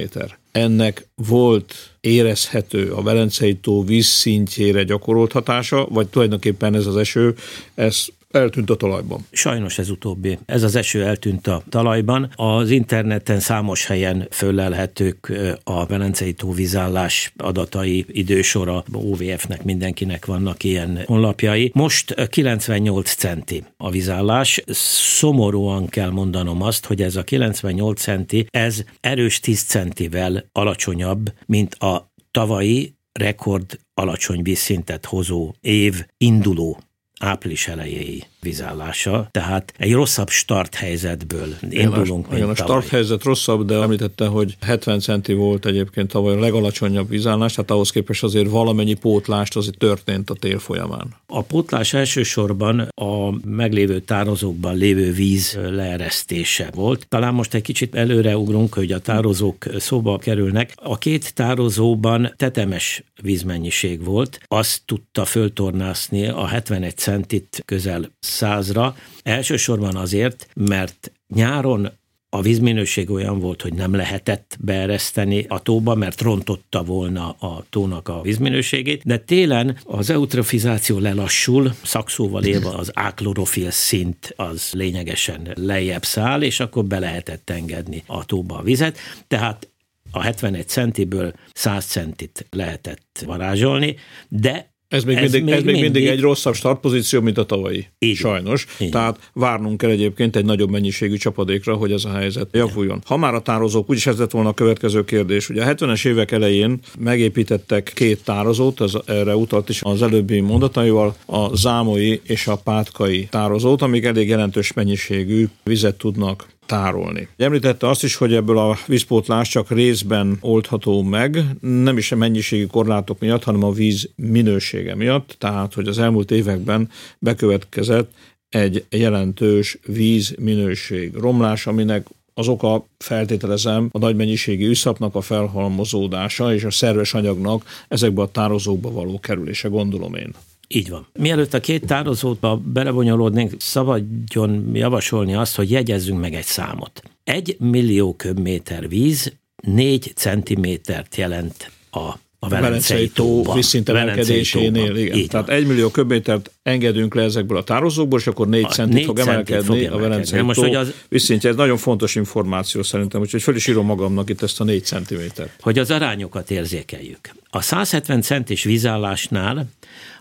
Ennek 0.53 1.07
volt 1.15 1.73
érezhető 1.99 2.91
a 2.91 3.01
Velencei 3.01 3.55
tó 3.55 3.83
vízszintjére 3.83 4.83
gyakorolt 4.83 5.31
hatása, 5.31 5.87
vagy 5.89 6.07
tulajdonképpen 6.07 6.75
ez 6.75 6.85
az 6.85 6.97
eső, 6.97 7.35
ez 7.75 8.05
eltűnt 8.35 8.69
a 8.69 8.75
talajban. 8.75 9.25
Sajnos 9.31 9.77
ez 9.77 9.89
utóbbi. 9.89 10.37
Ez 10.45 10.63
az 10.63 10.75
eső 10.75 11.03
eltűnt 11.03 11.47
a 11.47 11.63
talajban. 11.69 12.31
Az 12.35 12.69
interneten 12.69 13.39
számos 13.39 13.85
helyen 13.85 14.27
föllelhetők 14.31 15.31
a 15.63 15.85
Velencei 15.85 16.33
tóvízállás 16.33 17.33
adatai, 17.37 18.05
idősora, 18.07 18.83
OVF-nek 18.93 19.63
mindenkinek 19.63 20.25
vannak 20.25 20.63
ilyen 20.63 20.99
honlapjai. 21.05 21.71
Most 21.73 22.29
98 22.29 23.13
centi 23.13 23.63
a 23.77 23.89
vízállás. 23.89 24.63
Szomorúan 24.67 25.87
kell 25.87 26.09
mondanom 26.09 26.61
azt, 26.61 26.85
hogy 26.85 27.01
ez 27.01 27.15
a 27.15 27.23
98 27.23 28.01
centi, 28.01 28.45
ez 28.49 28.83
erős 28.99 29.39
10 29.39 29.63
centivel 29.63 30.45
alacsonyabb, 30.51 31.33
mint 31.45 31.75
a 31.75 32.11
tavalyi 32.31 32.95
rekord 33.11 33.79
alacsony 33.93 34.41
vízszintet 34.41 35.05
hozó 35.05 35.53
év 35.61 36.05
induló 36.17 36.79
április 37.23 37.67
elejéi 37.67 38.23
vizállása, 38.43 39.27
tehát 39.31 39.73
egy 39.77 39.93
rosszabb 39.93 40.29
start 40.29 40.75
helyzetből 40.75 41.55
indulunk, 41.69 42.27
igen, 42.33 42.49
a 42.49 42.55
start 42.55 42.87
helyzet 42.87 43.23
rosszabb, 43.23 43.65
de 43.65 43.75
említette, 43.75 44.25
hogy 44.25 44.55
70 44.61 44.99
centi 44.99 45.33
volt 45.33 45.65
egyébként 45.65 46.11
tavaly 46.11 46.35
a 46.35 46.39
legalacsonyabb 46.39 47.09
vizállás, 47.09 47.53
tehát 47.53 47.71
ahhoz 47.71 47.89
képest 47.89 48.23
azért 48.23 48.49
valamennyi 48.49 48.93
pótlást 48.93 49.55
azért 49.55 49.77
történt 49.77 50.29
a 50.29 50.33
tél 50.33 50.59
folyamán. 50.59 51.15
A 51.27 51.41
pótlás 51.41 51.93
elsősorban 51.93 52.79
a 52.95 53.29
meglévő 53.45 53.99
tározókban 53.99 54.75
lévő 54.75 55.11
víz 55.11 55.59
leeresztése 55.69 56.69
volt. 56.75 57.05
Talán 57.09 57.33
most 57.33 57.53
egy 57.53 57.61
kicsit 57.61 57.95
előreugrunk, 57.95 58.73
hogy 58.73 58.91
a 58.91 58.99
tározók 58.99 59.65
szóba 59.77 60.17
kerülnek. 60.17 60.73
A 60.75 60.97
két 60.97 61.33
tározóban 61.33 62.33
tetemes 62.37 63.03
vízmennyiség 63.21 64.03
volt, 64.03 64.39
azt 64.47 64.81
tudta 64.85 65.25
föltornászni 65.25 66.27
a 66.27 66.45
71 66.47 66.97
centit 66.97 67.61
közel 67.65 68.11
százra, 68.33 68.95
elsősorban 69.23 69.95
azért, 69.95 70.47
mert 70.53 71.11
nyáron 71.27 71.91
a 72.33 72.41
vízminőség 72.41 73.09
olyan 73.09 73.39
volt, 73.39 73.61
hogy 73.61 73.73
nem 73.73 73.95
lehetett 73.95 74.57
beereszteni 74.59 75.45
a 75.47 75.59
tóba, 75.59 75.95
mert 75.95 76.21
rontotta 76.21 76.83
volna 76.83 77.29
a 77.29 77.65
tónak 77.69 78.07
a 78.07 78.21
vízminőségét, 78.21 79.01
de 79.05 79.17
télen 79.17 79.77
az 79.83 80.09
eutrofizáció 80.09 80.99
lelassul, 80.99 81.73
szakszóval 81.83 82.43
élve 82.43 82.69
az 82.69 82.91
áklorofil 82.93 83.71
szint 83.71 84.33
az 84.35 84.69
lényegesen 84.71 85.51
lejjebb 85.55 86.05
száll, 86.05 86.41
és 86.41 86.59
akkor 86.59 86.85
be 86.85 86.99
lehetett 86.99 87.49
engedni 87.49 88.03
a 88.05 88.25
tóba 88.25 88.57
a 88.57 88.61
vizet, 88.63 88.97
tehát 89.27 89.67
a 90.11 90.21
71 90.21 90.67
centiből 90.67 91.33
100 91.53 91.85
centit 91.85 92.45
lehetett 92.49 93.23
varázsolni, 93.25 93.95
de 94.27 94.72
ez 94.93 95.03
még, 95.03 95.15
ez 95.15 95.21
mindig, 95.21 95.43
még, 95.43 95.53
ez 95.53 95.63
még 95.63 95.73
mindig, 95.73 95.91
mindig 95.91 96.11
egy 96.11 96.19
rosszabb 96.19 96.53
startpozíció, 96.53 97.21
mint 97.21 97.37
a 97.37 97.45
tavalyi. 97.45 97.87
Így 97.99 98.15
Sajnos. 98.15 98.65
Így. 98.79 98.89
Tehát 98.89 99.29
várnunk 99.33 99.77
kell 99.77 99.89
egyébként 99.89 100.35
egy 100.35 100.45
nagyobb 100.45 100.69
mennyiségű 100.69 101.15
csapadékra, 101.15 101.75
hogy 101.75 101.91
ez 101.91 102.05
a 102.05 102.11
helyzet 102.11 102.47
javuljon. 102.51 103.01
Ha 103.05 103.17
már 103.17 103.33
a 103.33 103.41
tározók, 103.41 103.89
úgyis 103.89 104.07
ez 104.07 104.17
lett 104.17 104.31
volna 104.31 104.49
a 104.49 104.53
következő 104.53 105.03
kérdés. 105.03 105.49
Ugye 105.49 105.63
a 105.63 105.75
70-es 105.75 106.07
évek 106.07 106.31
elején 106.31 106.79
megépítettek 106.99 107.91
két 107.95 108.23
tározót, 108.23 108.81
ez 108.81 108.93
erre 109.05 109.35
utalt 109.35 109.69
is 109.69 109.81
az 109.81 110.01
előbbi 110.01 110.39
mondataival, 110.39 111.15
a 111.25 111.55
zámoi 111.55 112.21
és 112.23 112.47
a 112.47 112.55
pátkai 112.55 113.27
tározót, 113.31 113.81
amik 113.81 114.05
elég 114.05 114.27
jelentős 114.27 114.73
mennyiségű 114.73 115.47
vizet 115.63 115.95
tudnak 115.95 116.45
tárolni. 116.65 117.27
Említette 117.37 117.89
azt 117.89 118.03
is, 118.03 118.15
hogy 118.15 118.33
ebből 118.33 118.57
a 118.57 118.77
vízpótlás 118.87 119.49
csak 119.49 119.69
részben 119.69 120.37
oldható 120.41 121.01
meg, 121.01 121.43
nem 121.61 121.97
is 121.97 122.11
a 122.11 122.15
mennyiségi 122.15 122.67
korlátok 122.67 123.19
miatt, 123.19 123.43
hanem 123.43 123.63
a 123.63 123.71
víz 123.71 124.09
minősége 124.15 124.95
miatt, 124.95 125.35
tehát 125.37 125.73
hogy 125.73 125.87
az 125.87 125.99
elmúlt 125.99 126.31
években 126.31 126.89
bekövetkezett 127.19 128.11
egy 128.49 128.85
jelentős 128.89 129.77
vízminőség 129.85 131.15
romlás, 131.15 131.67
aminek 131.67 132.07
az 132.33 132.47
oka 132.47 132.87
feltételezem 132.97 133.89
a 133.91 133.97
nagy 133.97 134.15
mennyiségű 134.15 134.69
üszapnak 134.69 135.15
a 135.15 135.21
felhalmozódása 135.21 136.53
és 136.53 136.63
a 136.63 136.71
szerves 136.71 137.13
anyagnak 137.13 137.63
ezekbe 137.87 138.21
a 138.21 138.31
tározókba 138.31 138.91
való 138.91 139.19
kerülése, 139.19 139.67
gondolom 139.67 140.15
én. 140.15 140.33
Így 140.67 140.89
van. 140.89 141.07
Mielőtt 141.13 141.53
a 141.53 141.59
két 141.59 141.85
tározóba 141.85 142.61
belebonyolódnénk, 142.65 143.53
szabadjon 143.57 144.69
javasolni 144.73 145.35
azt, 145.35 145.55
hogy 145.55 145.71
jegyezzünk 145.71 146.19
meg 146.19 146.33
egy 146.33 146.45
számot. 146.45 147.01
Egy 147.23 147.55
millió 147.59 148.15
köbméter 148.15 148.87
víz 148.87 149.33
négy 149.55 150.11
centimétert 150.15 151.15
jelent 151.15 151.71
a 151.91 152.13
a 152.43 152.47
Velencei, 152.47 153.09
tó 153.09 153.53
vízszintemelkedésénél, 153.53 154.95
igen. 154.95 155.17
Így 155.17 155.27
Tehát 155.27 155.49
egy 155.49 155.67
millió 155.67 155.89
köbmétert 155.89 156.51
engedünk 156.63 157.15
le 157.15 157.21
ezekből 157.21 157.57
a 157.57 157.63
tározókból, 157.63 158.19
és 158.19 158.27
akkor 158.27 158.47
négy 158.47 158.69
centit 158.69 159.05
fog 159.05 159.19
emelkedni, 159.19 159.63
fog 159.65 159.75
emelkedni 159.75 159.97
a 159.97 160.09
Velencei 160.09 160.41
most, 160.41 160.61
tó 160.61 160.73
az... 160.73 160.93
vízszintje. 161.09 161.49
Ez 161.49 161.55
nagyon 161.55 161.77
fontos 161.77 162.15
információ 162.15 162.83
szerintem, 162.83 163.21
úgyhogy 163.21 163.41
föl 163.41 163.55
is 163.55 163.67
írom 163.67 163.85
magamnak 163.85 164.29
itt 164.29 164.41
ezt 164.41 164.61
a 164.61 164.63
négy 164.63 164.83
centimétert. 164.83 165.49
Hogy 165.59 165.79
az 165.79 165.91
arányokat 165.91 166.51
érzékeljük. 166.51 167.19
A 167.49 167.61
170 167.61 168.21
centis 168.21 168.63
vízállásnál 168.63 169.67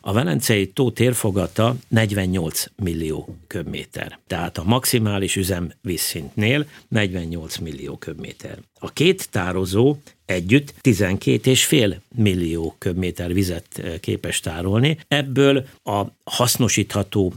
a 0.04 0.12
Velencei 0.12 0.66
tó 0.66 0.90
térfogata 0.90 1.76
48 1.88 2.64
millió 2.76 3.37
köbméter. 3.47 4.18
Tehát 4.26 4.59
a 4.59 4.64
maximális 4.64 5.37
üzem 5.37 5.73
vízszintnél 5.82 6.66
48 6.88 7.56
millió 7.59 7.97
köbméter. 7.97 8.59
A 8.78 8.92
két 8.92 9.30
tározó 9.30 9.97
együtt 10.25 10.75
12,5 10.82 11.97
millió 12.14 12.75
köbméter 12.78 13.32
vizet 13.32 13.82
képes 14.00 14.40
tárolni. 14.40 14.99
Ebből 15.09 15.66
a 15.82 16.02
hasznosítható 16.25 17.32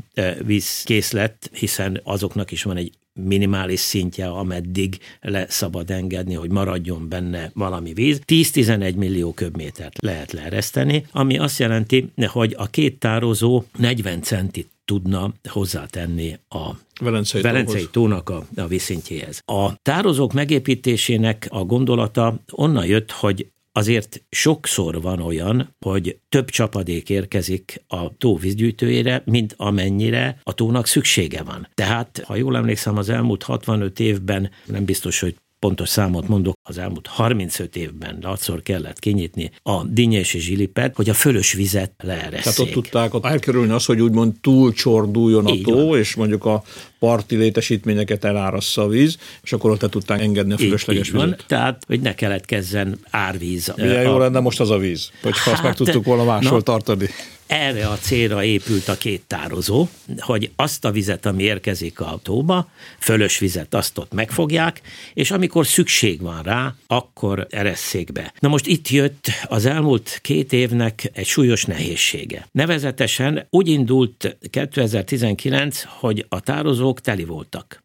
vízkészlet, 0.45 1.49
hiszen 1.53 2.01
azoknak 2.03 2.51
is 2.51 2.63
van 2.63 2.77
egy 2.77 2.93
minimális 3.23 3.79
szintje, 3.79 4.27
ameddig 4.27 4.97
le 5.21 5.45
szabad 5.49 5.91
engedni, 5.91 6.33
hogy 6.33 6.51
maradjon 6.51 7.09
benne 7.09 7.51
valami 7.53 7.93
víz. 7.93 8.21
10-11 8.25 8.95
millió 8.95 9.33
köbmétert 9.33 10.01
lehet 10.01 10.31
leereszteni, 10.31 11.05
ami 11.11 11.37
azt 11.37 11.59
jelenti, 11.59 12.11
hogy 12.27 12.53
a 12.57 12.65
két 12.67 12.99
tározó 12.99 13.63
40 13.77 14.21
centit 14.21 14.69
tudna 14.85 15.33
hozzátenni 15.49 16.39
a 16.49 16.69
Velencei, 17.01 17.41
Velencei 17.41 17.87
tónak 17.91 18.29
a, 18.29 18.45
a 18.55 18.67
vízszintjéhez. 18.67 19.41
A 19.45 19.75
tározók 19.81 20.33
megépítésének 20.33 21.47
a 21.49 21.63
gondolata 21.63 22.39
onnan 22.51 22.85
jött, 22.85 23.11
hogy 23.11 23.47
azért 23.77 24.25
sokszor 24.29 25.01
van 25.01 25.21
olyan, 25.21 25.75
hogy 25.85 26.19
több 26.29 26.49
csapadék 26.49 27.09
érkezik 27.09 27.83
a 27.87 28.17
tó 28.17 28.37
vízgyűjtőjére, 28.37 29.21
mint 29.25 29.53
amennyire 29.57 30.39
a 30.43 30.53
tónak 30.53 30.87
szüksége 30.87 31.43
van. 31.43 31.67
Tehát, 31.73 32.21
ha 32.25 32.35
jól 32.35 32.55
emlékszem, 32.55 32.97
az 32.97 33.09
elmúlt 33.09 33.43
65 33.43 33.99
évben 33.99 34.49
nem 34.65 34.85
biztos, 34.85 35.19
hogy 35.19 35.35
pontos 35.59 35.89
számot 35.89 36.27
mondok, 36.27 36.55
az 36.63 36.77
elmúlt 36.77 37.07
35 37.07 37.75
évben 37.75 38.17
látszor 38.21 38.61
kellett 38.61 38.99
kinyitni 38.99 39.51
a 39.61 39.83
dinnyes 39.83 40.33
és 40.33 40.43
zsilipet, 40.43 40.95
hogy 40.95 41.09
a 41.09 41.13
fölös 41.13 41.53
vizet 41.53 41.93
leeresszék. 42.03 42.43
Tehát 42.43 42.59
ott 42.59 42.71
tudták 42.71 43.11
elkerülni 43.21 43.71
azt, 43.71 43.85
hogy 43.85 44.01
úgymond 44.01 44.33
túlcsorduljon 44.41 45.45
a 45.45 45.49
Így 45.49 45.63
tó, 45.63 45.87
van. 45.87 45.97
és 45.97 46.15
mondjuk 46.15 46.45
a 46.45 46.63
parti 47.05 47.35
létesítményeket 47.35 48.23
elárassza 48.23 48.81
a 48.81 48.87
víz, 48.87 49.17
és 49.43 49.53
akkor 49.53 49.71
ott 49.71 49.91
tudták 49.91 50.21
engedni 50.21 50.53
a 50.53 50.57
fölösleges 50.57 51.09
vizet. 51.09 51.27
Van, 51.27 51.37
tehát, 51.47 51.83
hogy 51.87 51.99
ne 51.99 52.15
keletkezzen 52.15 52.99
árvíz. 53.09 53.73
Milyen 53.75 54.05
a... 54.05 54.09
jó 54.09 54.17
lenne 54.17 54.39
most 54.39 54.59
az 54.59 54.69
a 54.69 54.77
víz, 54.77 55.11
hogyha 55.21 55.49
hát, 55.49 55.53
azt 55.53 55.63
meg 55.63 55.75
tudtuk 55.75 56.05
volna 56.05 56.23
máshol 56.23 56.57
na, 56.57 56.63
tartani. 56.63 57.07
Erre 57.47 57.87
a 57.87 57.97
célra 57.97 58.43
épült 58.43 58.87
a 58.87 58.97
két 58.97 59.21
tározó, 59.27 59.87
hogy 60.19 60.49
azt 60.55 60.85
a 60.85 60.91
vizet, 60.91 61.25
ami 61.25 61.43
érkezik 61.43 61.99
a 61.99 62.19
tóba, 62.23 62.69
fölös 62.99 63.39
vizet 63.39 63.73
azt 63.73 63.97
ott 63.97 64.13
megfogják, 64.13 64.81
és 65.13 65.31
amikor 65.31 65.65
szükség 65.65 66.21
van 66.21 66.41
rá, 66.43 66.75
akkor 66.87 67.47
eresszék 67.49 68.11
be. 68.11 68.33
Na 68.39 68.47
most 68.47 68.67
itt 68.67 68.89
jött 68.89 69.27
az 69.47 69.65
elmúlt 69.65 70.19
két 70.21 70.53
évnek 70.53 71.09
egy 71.13 71.25
súlyos 71.25 71.65
nehézsége. 71.65 72.47
Nevezetesen 72.51 73.47
úgy 73.49 73.67
indult 73.67 74.37
2019, 74.49 75.83
hogy 75.87 76.25
a 76.29 76.39
tározók 76.39 76.94
teli 77.01 77.23
voltak. 77.23 77.83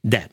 De 0.00 0.30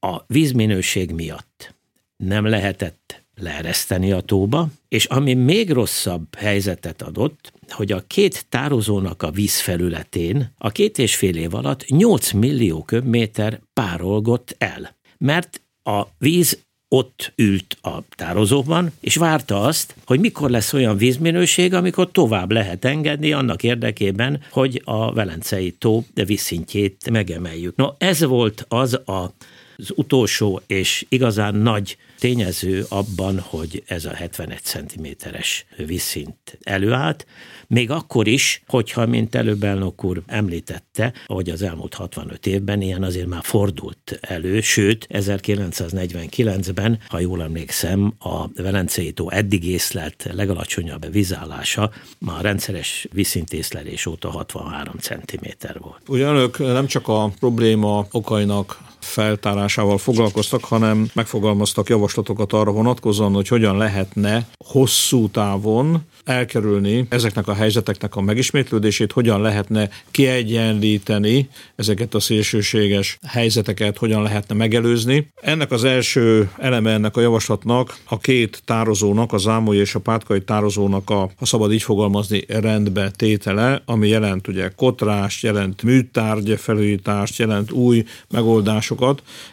a 0.00 0.24
vízminőség 0.26 1.10
miatt 1.10 1.74
nem 2.16 2.46
lehetett 2.46 3.24
leereszteni 3.34 4.12
a 4.12 4.20
tóba, 4.20 4.68
és 4.88 5.04
ami 5.04 5.34
még 5.34 5.70
rosszabb 5.70 6.34
helyzetet 6.34 7.02
adott, 7.02 7.52
hogy 7.68 7.92
a 7.92 8.04
két 8.06 8.46
tározónak 8.48 9.22
a 9.22 9.30
vízfelületén 9.30 10.52
a 10.58 10.70
két 10.70 10.98
és 10.98 11.16
fél 11.16 11.36
év 11.36 11.54
alatt 11.54 11.84
8 11.86 12.32
millió 12.32 12.82
köbméter 12.82 13.60
párolgott 13.72 14.54
el. 14.58 14.96
Mert 15.18 15.62
a 15.82 16.02
víz 16.18 16.64
ott 16.92 17.32
ült 17.36 17.76
a 17.82 17.98
tározóban, 18.16 18.92
és 19.00 19.16
várta 19.16 19.60
azt, 19.60 19.94
hogy 20.04 20.20
mikor 20.20 20.50
lesz 20.50 20.72
olyan 20.72 20.96
vízminőség, 20.96 21.74
amikor 21.74 22.10
tovább 22.10 22.50
lehet 22.50 22.84
engedni 22.84 23.32
annak 23.32 23.62
érdekében, 23.62 24.40
hogy 24.50 24.82
a 24.84 25.12
Velencei 25.12 25.70
tó 25.70 26.04
vízszintjét 26.14 27.10
megemeljük. 27.10 27.76
No, 27.76 27.88
ez 27.98 28.24
volt 28.24 28.64
az 28.68 28.94
a 28.94 29.32
az 29.76 29.92
utolsó 29.94 30.60
és 30.66 31.06
igazán 31.08 31.54
nagy 31.54 31.96
tényező 32.22 32.84
abban, 32.88 33.38
hogy 33.40 33.82
ez 33.86 34.04
a 34.04 34.14
71 34.14 34.60
cm-es 34.62 35.64
vízszint 35.76 36.58
előállt, 36.62 37.26
még 37.66 37.90
akkor 37.90 38.26
is, 38.26 38.62
hogyha, 38.66 39.06
mint 39.06 39.34
előbb 39.34 39.62
elnök 39.62 40.04
úr 40.04 40.22
említette, 40.26 41.12
hogy 41.26 41.50
az 41.50 41.62
elmúlt 41.62 41.94
65 41.94 42.46
évben 42.46 42.80
ilyen 42.80 43.02
azért 43.02 43.26
már 43.26 43.42
fordult 43.44 44.18
elő, 44.20 44.60
sőt, 44.60 45.06
1949-ben, 45.10 46.98
ha 47.08 47.18
jól 47.18 47.42
emlékszem, 47.42 48.14
a 48.18 48.48
Velencei 48.62 49.12
tó 49.12 49.30
eddig 49.30 49.64
észlelt 49.64 50.28
legalacsonyabb 50.32 51.12
vízállása 51.12 51.90
már 52.18 52.38
a 52.38 52.42
rendszeres 52.42 53.08
vízszintészlelés 53.12 54.06
óta 54.06 54.30
63 54.30 54.94
cm 54.98 55.46
volt. 55.78 56.08
Ugye 56.08 56.24
önök 56.24 56.58
nem 56.58 56.86
csak 56.86 57.08
a 57.08 57.32
probléma 57.38 58.06
okainak 58.10 58.91
feltárásával 59.02 59.98
foglalkoztak, 59.98 60.64
hanem 60.64 61.10
megfogalmaztak 61.14 61.88
javaslatokat 61.88 62.52
arra 62.52 62.70
vonatkozóan, 62.70 63.32
hogy 63.32 63.48
hogyan 63.48 63.76
lehetne 63.76 64.46
hosszú 64.64 65.28
távon 65.28 66.02
elkerülni 66.24 67.06
ezeknek 67.08 67.48
a 67.48 67.54
helyzeteknek 67.54 68.16
a 68.16 68.20
megismétlődését, 68.20 69.12
hogyan 69.12 69.40
lehetne 69.40 69.88
kiegyenlíteni 70.10 71.48
ezeket 71.76 72.14
a 72.14 72.20
szélsőséges 72.20 73.18
helyzeteket, 73.26 73.98
hogyan 73.98 74.22
lehetne 74.22 74.54
megelőzni. 74.54 75.32
Ennek 75.40 75.70
az 75.70 75.84
első 75.84 76.50
eleme 76.58 76.92
ennek 76.92 77.16
a 77.16 77.20
javaslatnak 77.20 77.96
a 78.04 78.18
két 78.18 78.62
tározónak, 78.64 79.32
a 79.32 79.38
zámolyi 79.38 79.80
és 79.80 79.94
a 79.94 79.98
pátkai 79.98 80.42
tározónak 80.42 81.10
a, 81.10 81.30
ha 81.36 81.44
szabad 81.44 81.72
így 81.72 81.82
fogalmazni, 81.82 82.44
rendbe 82.48 83.10
tétele, 83.10 83.82
ami 83.84 84.08
jelent 84.08 84.48
ugye 84.48 84.70
kotrást, 84.76 85.42
jelent 85.42 85.82
műtárgy 85.82 86.54
felújítást, 86.58 87.38
jelent 87.38 87.70
új 87.70 88.04
megoldásokat, 88.30 88.91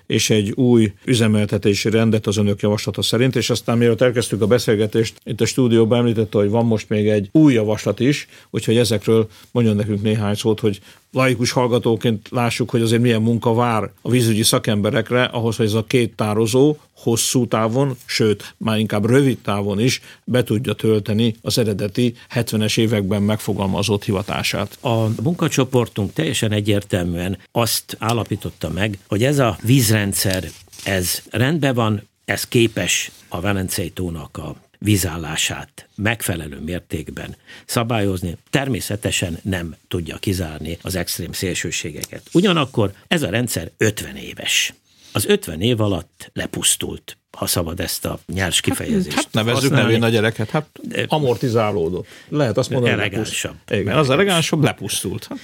és 0.07 0.29
egy 0.29 0.51
új 0.51 0.93
üzemeltetési 1.05 1.89
rendet 1.89 2.27
az 2.27 2.37
önök 2.37 2.61
javaslata 2.61 3.01
szerint, 3.01 3.35
és 3.35 3.49
aztán 3.49 3.77
mielőtt 3.77 4.01
elkezdtük 4.01 4.41
a 4.41 4.47
beszélgetést, 4.47 5.21
itt 5.23 5.41
a 5.41 5.45
stúdióban 5.45 5.99
említette, 5.99 6.37
hogy 6.37 6.49
van 6.49 6.65
most 6.65 6.89
még 6.89 7.07
egy 7.07 7.29
új 7.31 7.53
javaslat 7.53 7.99
is, 7.99 8.27
úgyhogy 8.49 8.77
ezekről 8.77 9.29
mondjon 9.51 9.75
nekünk 9.75 10.01
néhány 10.01 10.35
szót, 10.35 10.59
hogy 10.59 10.79
laikus 11.11 11.51
hallgatóként 11.51 12.27
lássuk, 12.31 12.69
hogy 12.69 12.81
azért 12.81 13.01
milyen 13.01 13.21
munka 13.21 13.53
vár 13.53 13.91
a 14.01 14.09
vízügyi 14.09 14.43
szakemberekre, 14.43 15.23
ahhoz, 15.23 15.55
hogy 15.55 15.65
ez 15.65 15.73
a 15.73 15.83
két 15.83 16.15
tározó 16.15 16.77
hosszú 16.91 17.47
távon, 17.47 17.97
sőt, 18.05 18.55
már 18.57 18.77
inkább 18.77 19.05
rövid 19.05 19.37
távon 19.37 19.79
is 19.79 20.01
be 20.23 20.43
tudja 20.43 20.73
tölteni 20.73 21.35
az 21.41 21.57
eredeti 21.57 22.15
70-es 22.35 22.79
években 22.79 23.21
megfogalmazott 23.21 24.03
hivatását. 24.03 24.77
A 24.81 25.21
munkacsoportunk 25.21 26.13
teljesen 26.13 26.51
egyértelműen 26.51 27.37
azt 27.51 27.95
állapította 27.99 28.69
meg, 28.69 28.97
hogy 29.07 29.23
ez 29.23 29.39
a 29.39 29.57
vízrendszer, 29.61 30.43
ez 30.83 31.21
rendben 31.29 31.73
van, 31.73 32.07
ez 32.25 32.47
képes 32.47 33.11
a 33.27 33.39
Velencei 33.39 33.89
tónak 33.89 34.37
a 34.37 34.55
vízállását 34.79 35.87
megfelelő 35.95 36.59
mértékben 36.59 37.35
szabályozni, 37.65 38.37
természetesen 38.49 39.39
nem 39.41 39.75
tudja 39.87 40.17
kizárni 40.17 40.77
az 40.81 40.95
extrém 40.95 41.31
szélsőségeket. 41.31 42.23
Ugyanakkor 42.33 42.93
ez 43.07 43.21
a 43.21 43.29
rendszer 43.29 43.71
50 43.77 44.15
éves. 44.15 44.73
Az 45.11 45.25
50 45.25 45.61
év 45.61 45.81
alatt 45.81 46.31
lepusztult 46.33 47.17
ha 47.37 47.45
szabad 47.45 47.79
ezt 47.79 48.05
a 48.05 48.19
nyers 48.25 48.61
kifejezést. 48.61 49.15
Hát, 49.15 49.23
hát 49.23 49.33
nevezzük 49.33 49.71
nevén 49.71 50.03
a 50.03 50.09
gyereket, 50.09 50.49
hát 50.49 50.65
amortizálódott. 51.07 52.07
Lehet 52.29 52.57
azt 52.57 52.69
mondani, 52.69 52.93
elegánsabb. 52.93 53.55
Igen, 53.71 53.97
az 53.97 54.09
elegánsabb 54.09 54.63
lepusztult. 54.63 55.27
Hát. 55.29 55.39